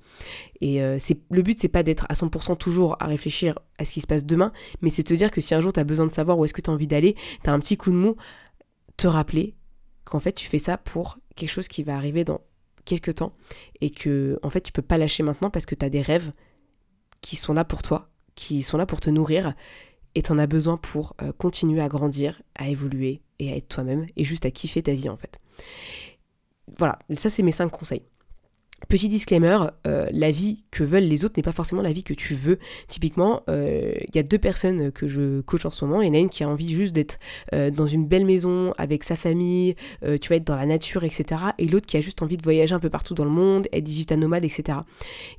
Et 0.61 0.81
le 0.81 1.43
but 1.43 1.61
c'est 1.61 1.69
pas 1.69 1.83
d'être 1.83 2.07
à 2.09 2.15
100% 2.15 2.57
toujours 2.57 2.97
à 3.01 3.07
réfléchir 3.07 3.59
à 3.79 3.85
ce 3.85 3.93
qui 3.93 4.01
se 4.01 4.07
passe 4.07 4.27
demain, 4.27 4.53
mais 4.83 4.91
c'est 4.91 5.05
te 5.05 5.15
dire 5.15 5.31
que 5.31 5.41
si 5.41 5.55
un 5.55 5.61
jour 5.61 5.73
tu 5.73 5.81
as 5.81 5.85
besoin 5.85 6.07
de 6.07 6.13
savoir 6.13 6.39
où 6.39 6.45
est-ce 6.45 6.55
que 6.55 6.61
tu 6.61 6.71
as 6.71 6.73
envie 6.73 6.89
d'aller, 6.89 7.15
tu 7.43 7.51
as 7.51 7.53
un 7.53 7.61
petit 7.61 7.77
coup 7.77 7.93
de 7.93 7.97
mou, 7.97 8.17
te 8.97 9.07
rappeler 9.07 9.55
qu'en 10.05 10.19
fait 10.19 10.33
tu 10.33 10.49
fais 10.49 10.59
ça 10.59 10.79
pour 10.79 11.19
quelque 11.37 11.51
chose 11.51 11.69
qui 11.69 11.83
va 11.83 11.97
arriver 11.97 12.25
dans 12.25 12.41
quelques 12.85 13.17
temps 13.17 13.33
et 13.81 13.91
que 13.91 14.39
en 14.43 14.51
fait 14.51 14.63
tu 14.63 14.73
peux 14.73 14.83
pas 14.83 14.99
lâcher 14.99 15.23
maintenant 15.23 15.51
parce 15.51 15.67
que 15.67 15.75
tu 15.75 15.85
as 15.85 15.91
des 15.91 16.01
rêves 16.01 16.33
qui 17.29 17.37
sont 17.37 17.53
là 17.53 17.63
pour 17.63 17.83
toi, 17.83 18.09
qui 18.37 18.63
sont 18.63 18.79
là 18.79 18.87
pour 18.87 19.01
te 19.01 19.11
nourrir, 19.11 19.53
et 20.15 20.23
tu 20.23 20.33
en 20.33 20.39
as 20.39 20.47
besoin 20.47 20.79
pour 20.79 21.15
euh, 21.21 21.31
continuer 21.31 21.83
à 21.83 21.89
grandir, 21.89 22.41
à 22.55 22.69
évoluer 22.69 23.21
et 23.39 23.53
à 23.53 23.57
être 23.57 23.69
toi-même, 23.69 24.07
et 24.17 24.25
juste 24.25 24.47
à 24.47 24.51
kiffer 24.51 24.83
ta 24.83 24.93
vie 24.93 25.11
en 25.11 25.17
fait. 25.19 25.39
Voilà, 26.79 26.99
ça 27.17 27.29
c'est 27.29 27.43
mes 27.43 27.53
cinq 27.53 27.69
conseils. 27.69 28.01
Petit 28.87 29.09
disclaimer, 29.09 29.59
euh, 29.87 30.07
la 30.13 30.31
vie 30.31 30.63
que 30.71 30.85
veulent 30.85 31.03
les 31.03 31.25
autres 31.25 31.35
n'est 31.37 31.43
pas 31.43 31.53
forcément 31.53 31.83
la 31.83 31.93
vie 31.93 32.05
que 32.05 32.15
tu 32.15 32.35
veux. 32.35 32.59
Typiquement, 32.87 33.43
euh, 33.51 33.93
il 34.01 34.15
y 34.15 34.19
a 34.19 34.23
deux 34.23 34.39
personnes 34.39 34.93
que 34.93 35.09
je 35.09 35.41
coach 35.41 35.67
en 35.67 35.71
ce 35.71 35.85
moment. 35.85 36.01
Il 36.01 36.09
y 36.09 36.11
en 36.11 36.15
a 36.15 36.19
une 36.19 36.31
qui 36.31 36.45
a 36.45 36.49
envie 36.49 36.73
juste 36.73 36.95
d'être 36.95 37.19
euh, 37.53 37.71
dans 37.71 37.87
une 37.87 38.07
belle 38.07 38.25
maison 38.25 38.73
avec 38.79 39.05
sa 39.05 39.17
famille, 39.17 39.75
tu 40.21 40.29
vas 40.29 40.37
être 40.37 40.45
dans 40.45 40.57
la 40.57 40.65
nature, 40.65 41.05
etc. 41.05 41.41
Et 41.59 41.67
l'autre 41.67 41.87
qui 41.87 41.97
a 41.97 42.01
juste 42.01 42.23
envie 42.23 42.37
de 42.37 42.43
voyager 42.43 42.75
un 42.75 42.81
peu 42.81 42.89
partout 42.89 43.15
dans 43.15 43.25
le 43.25 43.31
monde, 43.31 43.67
être 43.73 43.85
digital 43.85 44.19
nomade, 44.19 44.45
etc. 44.45 44.79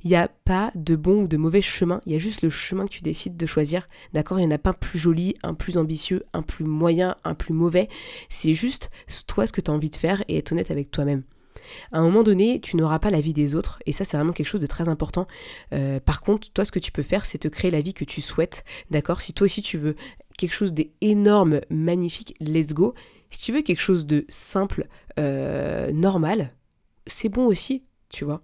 Il 0.04 0.10
n'y 0.10 0.16
a 0.16 0.28
pas 0.44 0.70
de 0.74 0.94
bon 0.96 1.22
ou 1.22 1.28
de 1.28 1.36
mauvais 1.36 1.62
chemin. 1.62 2.00
Il 2.06 2.12
y 2.12 2.16
a 2.16 2.18
juste 2.18 2.42
le 2.42 2.50
chemin 2.50 2.84
que 2.84 2.90
tu 2.90 3.02
décides 3.02 3.36
de 3.36 3.46
choisir. 3.46 3.86
D'accord 4.12 4.38
Il 4.38 4.46
n'y 4.46 4.52
en 4.52 4.54
a 4.54 4.58
pas 4.58 4.70
un 4.70 4.74
plus 4.74 4.98
joli, 4.98 5.34
un 5.42 5.54
plus 5.54 5.78
ambitieux, 5.78 6.24
un 6.34 6.42
plus 6.42 6.64
moyen, 6.64 7.16
un 7.24 7.34
plus 7.34 7.54
mauvais. 7.54 7.88
C'est 8.28 8.54
juste 8.54 8.90
toi 9.26 9.46
ce 9.46 9.52
que 9.52 9.60
tu 9.60 9.70
as 9.70 9.74
envie 9.74 9.90
de 9.90 9.96
faire 9.96 10.22
et 10.28 10.38
être 10.38 10.52
honnête 10.52 10.70
avec 10.70 10.90
toi-même. 10.90 11.22
À 11.92 11.98
un 11.98 12.02
moment 12.02 12.22
donné, 12.22 12.60
tu 12.60 12.76
n'auras 12.76 12.98
pas 12.98 13.10
la 13.10 13.20
vie 13.20 13.34
des 13.34 13.54
autres, 13.54 13.78
et 13.86 13.92
ça 13.92 14.04
c'est 14.04 14.16
vraiment 14.16 14.32
quelque 14.32 14.46
chose 14.46 14.60
de 14.60 14.66
très 14.66 14.88
important. 14.88 15.26
Euh, 15.72 16.00
par 16.00 16.20
contre, 16.20 16.50
toi 16.52 16.64
ce 16.64 16.72
que 16.72 16.78
tu 16.78 16.92
peux 16.92 17.02
faire, 17.02 17.26
c'est 17.26 17.38
te 17.38 17.48
créer 17.48 17.70
la 17.70 17.80
vie 17.80 17.94
que 17.94 18.04
tu 18.04 18.20
souhaites, 18.20 18.64
d'accord? 18.90 19.20
Si 19.20 19.32
toi 19.32 19.44
aussi 19.44 19.62
tu 19.62 19.78
veux 19.78 19.96
quelque 20.38 20.54
chose 20.54 20.72
d'énorme, 20.72 21.60
magnifique, 21.70 22.34
let's 22.40 22.72
go. 22.72 22.94
Si 23.30 23.40
tu 23.40 23.52
veux 23.52 23.62
quelque 23.62 23.80
chose 23.80 24.06
de 24.06 24.24
simple, 24.28 24.88
euh, 25.18 25.92
normal, 25.92 26.54
c'est 27.06 27.28
bon 27.28 27.46
aussi, 27.46 27.84
tu 28.08 28.24
vois? 28.24 28.42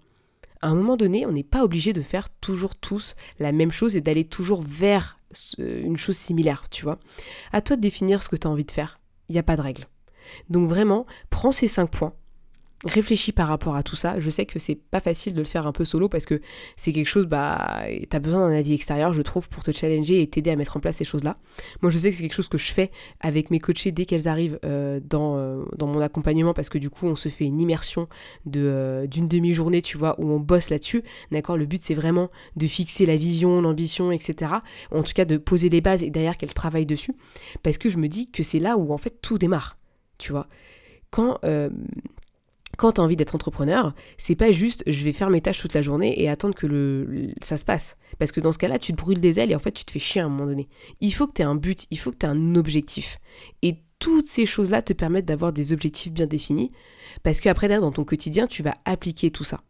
À 0.63 0.69
un 0.69 0.75
moment 0.75 0.97
donné, 0.97 1.27
on 1.27 1.33
n'est 1.33 1.43
pas 1.43 1.65
obligé 1.65 1.93
de 1.93 2.03
faire 2.03 2.31
toujours 2.31 2.77
tous 2.77 3.15
la 3.39 3.53
même 3.53 3.73
chose 3.73 3.97
et 3.97 4.01
d'aller 4.01 4.25
toujours 4.25 4.63
vers 4.63 5.19
une 5.59 5.97
chose 5.97 6.17
similaire, 6.17 6.69
tu 6.71 6.85
vois? 6.85 6.99
À 7.53 7.61
toi 7.61 7.77
de 7.77 7.81
définir 7.81 8.23
ce 8.23 8.29
que 8.29 8.37
tu 8.37 8.47
as 8.47 8.51
envie 8.51 8.65
de 8.65 8.71
faire. 8.71 9.01
Il 9.29 9.33
n'y 9.33 9.39
a 9.39 9.43
pas 9.43 9.57
de 9.57 9.63
règle. 9.63 9.87
Donc 10.49 10.69
vraiment, 10.69 11.07
prends 11.31 11.53
ces 11.53 11.69
cinq 11.69 11.91
points, 11.91 12.15
réfléchis 12.85 13.33
par 13.33 13.49
rapport 13.49 13.75
à 13.75 13.83
tout 13.83 13.97
ça. 13.97 14.21
Je 14.21 14.29
sais 14.29 14.45
que 14.45 14.59
c'est 14.59 14.75
pas 14.75 15.01
facile 15.01 15.35
de 15.35 15.39
le 15.39 15.47
faire 15.47 15.67
un 15.67 15.73
peu 15.73 15.85
solo 15.85 16.09
parce 16.09 16.27
que 16.27 16.41
c'est 16.77 16.93
quelque 16.93 17.09
chose, 17.09 17.27
bah, 17.27 17.85
t'as 18.11 18.19
besoin 18.19 18.49
d'un 18.49 18.55
avis 18.55 18.75
extérieur, 18.75 19.13
je 19.13 19.23
trouve, 19.23 19.49
pour 19.49 19.63
te 19.63 19.71
challenger 19.71 20.21
et 20.21 20.27
t'aider 20.27 20.51
à 20.51 20.57
mettre 20.57 20.77
en 20.77 20.81
place 20.81 20.97
ces 20.97 21.05
choses-là. 21.05 21.39
Moi, 21.81 21.91
je 21.91 21.99
sais 21.99 22.11
que 22.11 22.17
c'est 22.17 22.23
quelque 22.23 22.35
chose 22.35 22.49
que 22.49 22.59
je 22.59 22.73
fais 22.73 22.91
avec 23.21 23.51
mes 23.51 23.59
coachés 23.61 23.93
dès 23.93 24.05
qu'elles 24.05 24.29
arrivent 24.29 24.59
euh, 24.65 25.01
dans, 25.03 25.37
euh, 25.37 25.65
dans 25.77 25.87
mon 25.87 26.01
accompagnement 26.01 26.53
parce 26.53 26.69
que 26.69 26.79
du 26.79 26.91
coup, 26.91 27.07
on 27.07 27.17
se 27.17 27.29
fait 27.29 27.45
une 27.45 27.61
immersion 27.61 28.09
de, 28.45 28.61
euh, 28.61 29.07
d'une 29.07 29.29
demi-journée, 29.29 29.81
tu 29.81 29.97
vois, 29.97 30.15
où 30.21 30.31
on 30.31 30.41
bosse 30.41 30.69
là-dessus. 30.71 31.03
D'accord 31.33 31.57
Le 31.57 31.67
but, 31.67 31.83
c'est 31.83 31.95
vraiment 31.95 32.31
de 32.57 32.67
fixer 32.67 33.07
la 33.07 33.17
vision, 33.17 33.61
l'ambition, 33.63 34.13
etc. 34.13 34.53
En 34.93 35.03
tout 35.03 35.13
cas, 35.15 35.25
de 35.25 35.39
poser 35.39 35.71
les 35.71 35.81
bases 35.81 36.03
et 36.03 36.11
derrière 36.11 36.37
qu'elles 36.37 36.55
travaillent 36.55 36.87
dessus. 36.87 37.15
Parce 37.63 37.79
que 37.79 37.89
je 37.89 37.97
me 37.97 38.09
dis 38.09 38.31
que 38.31 38.43
c'est 38.43 38.59
là 38.59 38.77
où, 38.77 38.93
en 38.93 38.99
fait, 38.99 39.21
tout 39.23 39.39
démarre. 39.39 39.79
Tu 40.19 40.33
vois 40.33 40.47
Quand 41.11 41.39
quand 42.77 42.93
tu 42.93 43.01
as 43.01 43.05
envie 43.05 43.17
d'être 43.17 43.35
entrepreneur, 43.35 43.95
c'est 44.19 44.37
pas 44.37 44.53
juste 44.53 44.83
je 44.87 45.05
vais 45.05 45.13
faire 45.13 45.31
mes 45.31 45.41
tâches 45.41 45.61
toute 45.61 45.75
la 45.75 45.83
journée 45.83 46.21
et 46.21 46.29
attendre 46.29 46.55
que 46.55 46.67
le, 46.67 47.31
ça 47.43 47.57
se 47.57 47.65
passe. 47.65 47.97
Parce 48.19 48.33
que 48.33 48.41
dans 48.41 48.53
ce 48.53 48.59
cas-là, 48.59 48.79
tu 48.79 48.93
te 48.93 48.97
brûles 48.97 49.21
des 49.21 49.41
ailes 49.41 49.53
et 49.53 49.55
en 49.55 49.61
fait, 49.61 49.73
tu 49.73 49.85
te 49.85 49.91
fais 49.91 49.99
chier 49.99 50.21
à 50.21 50.27
un 50.27 50.29
moment 50.29 50.47
donné. 50.47 50.69
Il 51.01 51.13
faut 51.13 51.27
que 51.27 51.33
tu 51.33 51.43
aies 51.43 51.47
un 51.47 51.55
but, 51.55 51.87
il 51.91 51.99
faut 51.99 52.11
que 52.11 52.19
tu 52.19 52.27
aies 52.27 52.31
un 52.31 52.55
objectif. 52.55 53.19
Et 53.63 53.83
toutes 53.99 54.27
ces 54.27 54.47
choses-là 54.47 54.83
te 54.83 54.93
permettent 54.93 55.25
d'avoir 55.25 55.53
des 55.53 55.73
objectifs 55.73 56.13
bien 56.13 56.27
définis 56.27 56.71
parce 57.23 57.41
qu'après, 57.41 57.69
dans 57.69 57.93
ton 57.93 58.05
quotidien, 58.05 58.47
tu 58.47 58.63
vas 58.63 58.75
appliquer 58.85 59.31
tout 59.31 59.45
ça. 59.45 59.63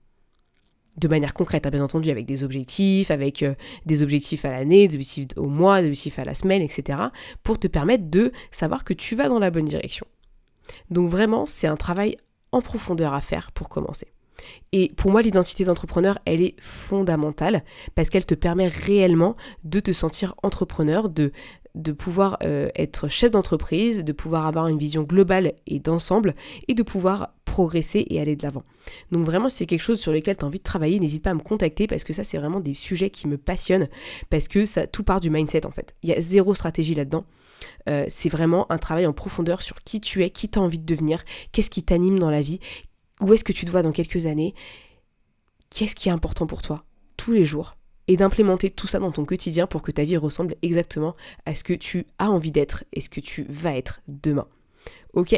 De 0.97 1.09
manière 1.09 1.35
concrète, 1.35 1.67
hein, 1.67 1.71
bien 1.71 1.85
entendu, 1.85 2.11
avec 2.11 2.25
des 2.25 2.43
objectifs, 2.43 3.11
avec 3.11 3.43
euh, 3.43 3.55
des 3.85 4.03
objectifs 4.03 4.47
à 4.47 4.51
l'année, 4.51 4.89
des 4.89 4.95
objectifs 4.95 5.27
au 5.37 5.49
mois, 5.49 5.83
des 5.83 5.89
objectifs 5.89 6.19
à 6.19 6.25
la 6.25 6.35
semaine, 6.35 6.63
etc. 6.63 6.99
pour 7.43 7.59
te 7.59 7.69
permettre 7.69 8.09
de 8.09 8.33
savoir 8.51 8.83
que 8.83 8.95
tu 8.95 9.15
vas 9.15 9.29
dans 9.29 9.39
la 9.39 9.51
bonne 9.51 9.67
direction. 9.67 10.07
Donc 10.91 11.11
vraiment, 11.11 11.45
c'est 11.47 11.67
un 11.67 11.77
travail 11.77 12.17
profondeur 12.61 13.15
à 13.15 13.21
faire 13.21 13.53
pour 13.53 13.69
commencer. 13.69 14.09
Et 14.73 14.93
pour 14.97 15.11
moi, 15.11 15.23
l'identité 15.23 15.65
d'entrepreneur, 15.65 16.19
elle 16.25 16.43
est 16.43 16.57
fondamentale 16.61 17.65
parce 17.95 18.11
qu'elle 18.11 18.27
te 18.27 18.35
permet 18.35 18.69
réellement 18.69 19.37
de 19.65 19.81
te 19.81 19.93
sentir 19.93 20.35
entrepreneur, 20.43 21.09
de, 21.09 21.33
de 21.77 21.93
pouvoir 21.93 22.39
euh, 22.43 22.71
être 22.75 23.09
chef 23.09 23.31
d'entreprise, 23.31 24.03
de 24.03 24.13
pouvoir 24.13 24.47
avoir 24.47 24.67
une 24.67 24.79
vision 24.79 25.03
globale 25.03 25.53
et 25.67 25.79
d'ensemble 25.79 26.35
et 26.67 26.75
de 26.75 26.83
pouvoir 26.83 27.35
progresser 27.45 28.07
et 28.11 28.21
aller 28.21 28.35
de 28.35 28.43
l'avant. 28.43 28.65
Donc 29.13 29.25
vraiment, 29.25 29.49
si 29.49 29.59
c'est 29.59 29.67
quelque 29.67 29.83
chose 29.83 30.01
sur 30.01 30.13
lequel 30.13 30.37
tu 30.37 30.45
as 30.45 30.49
envie 30.49 30.59
de 30.59 30.65
travailler, 30.65 30.99
n'hésite 30.99 31.23
pas 31.23 31.31
à 31.31 31.35
me 31.35 31.41
contacter 31.41 31.87
parce 31.87 32.03
que 32.03 32.13
ça, 32.13 32.25
c'est 32.25 32.39
vraiment 32.39 32.61
des 32.61 32.75
sujets 32.75 33.11
qui 33.11 33.29
me 33.29 33.39
passionnent 33.39 33.89
parce 34.31 34.49
que 34.49 34.67
ça 34.67 34.87
tout 34.87 35.05
part 35.05 35.21
du 35.21 35.31
mindset 35.31 35.67
en 35.67 35.71
fait. 35.71 35.95
Il 36.03 36.09
y 36.09 36.13
a 36.13 36.21
zéro 36.21 36.55
stratégie 36.55 36.95
là-dedans. 36.95 37.25
Euh, 37.89 38.05
c'est 38.09 38.29
vraiment 38.29 38.71
un 38.73 38.79
travail 38.79 39.07
en 39.07 39.13
profondeur 39.13 39.63
sur 39.63 39.83
qui 39.83 40.01
tu 40.01 40.25
es, 40.25 40.31
qui 40.31 40.49
tu 40.49 40.59
as 40.59 40.63
envie 40.63 40.79
de 40.79 40.85
devenir, 40.85 41.25
qu'est-ce 41.53 41.71
qui 41.71 41.83
t'anime 41.83 42.19
dans 42.19 42.31
la 42.31 42.43
vie, 42.43 42.61
où 43.21 43.33
est-ce 43.33 43.45
que 43.45 43.53
tu 43.53 43.65
te 43.65 43.71
vois 43.71 43.83
dans 43.83 43.93
quelques 43.93 44.27
années, 44.27 44.55
qu'est-ce 45.71 45.95
qui 45.95 46.09
est 46.09 46.13
important 46.13 46.47
pour 46.47 46.63
toi 46.63 46.85
tous 47.17 47.33
les 47.33 47.45
jours 47.45 47.77
et 48.09 48.17
d'implémenter 48.17 48.71
tout 48.71 48.87
ça 48.87 48.99
dans 48.99 49.13
ton 49.13 49.25
quotidien 49.25 49.67
pour 49.67 49.83
que 49.83 49.91
ta 49.91 50.05
vie 50.05 50.17
ressemble 50.17 50.57
exactement 50.63 51.17
à 51.45 51.55
ce 51.55 51.65
que 51.65 51.73
tu 51.73 52.07
as 52.19 52.31
envie 52.31 52.53
d'être 52.53 52.85
et 52.93 53.01
ce 53.01 53.09
que 53.09 53.21
tu 53.21 53.47
vas 53.49 53.77
être 53.77 54.01
demain. 54.09 54.47
Ok? 55.17 55.35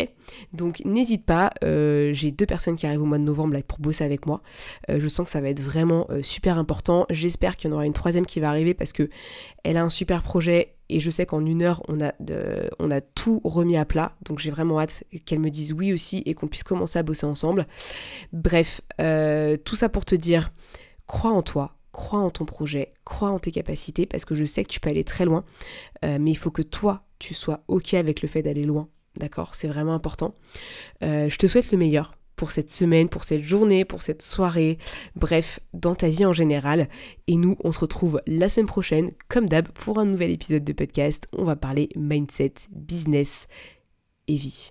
Donc 0.52 0.82
n'hésite 0.84 1.24
pas, 1.24 1.52
euh, 1.62 2.12
j'ai 2.12 2.32
deux 2.32 2.46
personnes 2.46 2.74
qui 2.74 2.84
arrivent 2.84 3.02
au 3.02 3.06
mois 3.06 3.18
de 3.18 3.22
novembre 3.22 3.56
pour 3.62 3.78
bosser 3.78 4.02
avec 4.02 4.26
moi. 4.26 4.42
Euh, 4.90 4.98
je 4.98 5.06
sens 5.06 5.26
que 5.26 5.30
ça 5.30 5.40
va 5.40 5.48
être 5.50 5.62
vraiment 5.62 6.06
euh, 6.10 6.20
super 6.20 6.58
important. 6.58 7.06
J'espère 7.10 7.56
qu'il 7.56 7.70
y 7.70 7.72
en 7.72 7.76
aura 7.76 7.86
une 7.86 7.92
troisième 7.92 8.26
qui 8.26 8.40
va 8.40 8.48
arriver 8.48 8.74
parce 8.74 8.92
que 8.92 9.08
elle 9.62 9.76
a 9.76 9.84
un 9.84 9.88
super 9.88 10.24
projet 10.24 10.74
et 10.88 10.98
je 10.98 11.10
sais 11.10 11.26
qu'en 11.26 11.46
une 11.46 11.62
heure 11.62 11.80
on 11.86 12.00
a, 12.00 12.12
on 12.80 12.90
a 12.90 13.00
tout 13.00 13.40
remis 13.44 13.76
à 13.76 13.84
plat. 13.84 14.16
Donc 14.24 14.40
j'ai 14.40 14.50
vraiment 14.50 14.80
hâte 14.80 15.04
qu'elle 15.24 15.38
me 15.38 15.50
dise 15.50 15.72
oui 15.72 15.92
aussi 15.92 16.24
et 16.26 16.34
qu'on 16.34 16.48
puisse 16.48 16.64
commencer 16.64 16.98
à 16.98 17.04
bosser 17.04 17.26
ensemble. 17.26 17.64
Bref, 18.32 18.80
tout 18.98 19.76
ça 19.76 19.88
pour 19.88 20.04
te 20.04 20.16
dire, 20.16 20.50
crois 21.06 21.30
en 21.30 21.42
toi, 21.42 21.77
crois 21.98 22.20
en 22.20 22.30
ton 22.30 22.44
projet, 22.44 22.94
crois 23.04 23.30
en 23.30 23.38
tes 23.38 23.50
capacités, 23.50 24.06
parce 24.06 24.24
que 24.24 24.34
je 24.34 24.44
sais 24.44 24.62
que 24.62 24.68
tu 24.68 24.78
peux 24.78 24.90
aller 24.90 25.04
très 25.04 25.24
loin, 25.24 25.44
mais 26.02 26.30
il 26.30 26.36
faut 26.36 26.52
que 26.52 26.62
toi, 26.62 27.02
tu 27.18 27.34
sois 27.34 27.64
OK 27.66 27.94
avec 27.94 28.22
le 28.22 28.28
fait 28.28 28.42
d'aller 28.42 28.64
loin 28.64 28.88
D'accord? 29.18 29.54
C'est 29.54 29.68
vraiment 29.68 29.94
important. 29.94 30.34
Euh, 31.02 31.28
je 31.28 31.36
te 31.36 31.46
souhaite 31.46 31.70
le 31.72 31.78
meilleur 31.78 32.14
pour 32.36 32.52
cette 32.52 32.70
semaine, 32.70 33.08
pour 33.08 33.24
cette 33.24 33.42
journée, 33.42 33.84
pour 33.84 34.02
cette 34.02 34.22
soirée, 34.22 34.78
bref, 35.16 35.58
dans 35.74 35.96
ta 35.96 36.08
vie 36.08 36.24
en 36.24 36.32
général. 36.32 36.88
Et 37.26 37.36
nous, 37.36 37.56
on 37.64 37.72
se 37.72 37.80
retrouve 37.80 38.22
la 38.26 38.48
semaine 38.48 38.66
prochaine, 38.66 39.10
comme 39.28 39.48
d'hab, 39.48 39.68
pour 39.68 39.98
un 39.98 40.04
nouvel 40.04 40.30
épisode 40.30 40.64
de 40.64 40.72
podcast. 40.72 41.26
On 41.32 41.44
va 41.44 41.56
parler 41.56 41.88
mindset, 41.96 42.54
business 42.70 43.48
et 44.28 44.36
vie. 44.36 44.70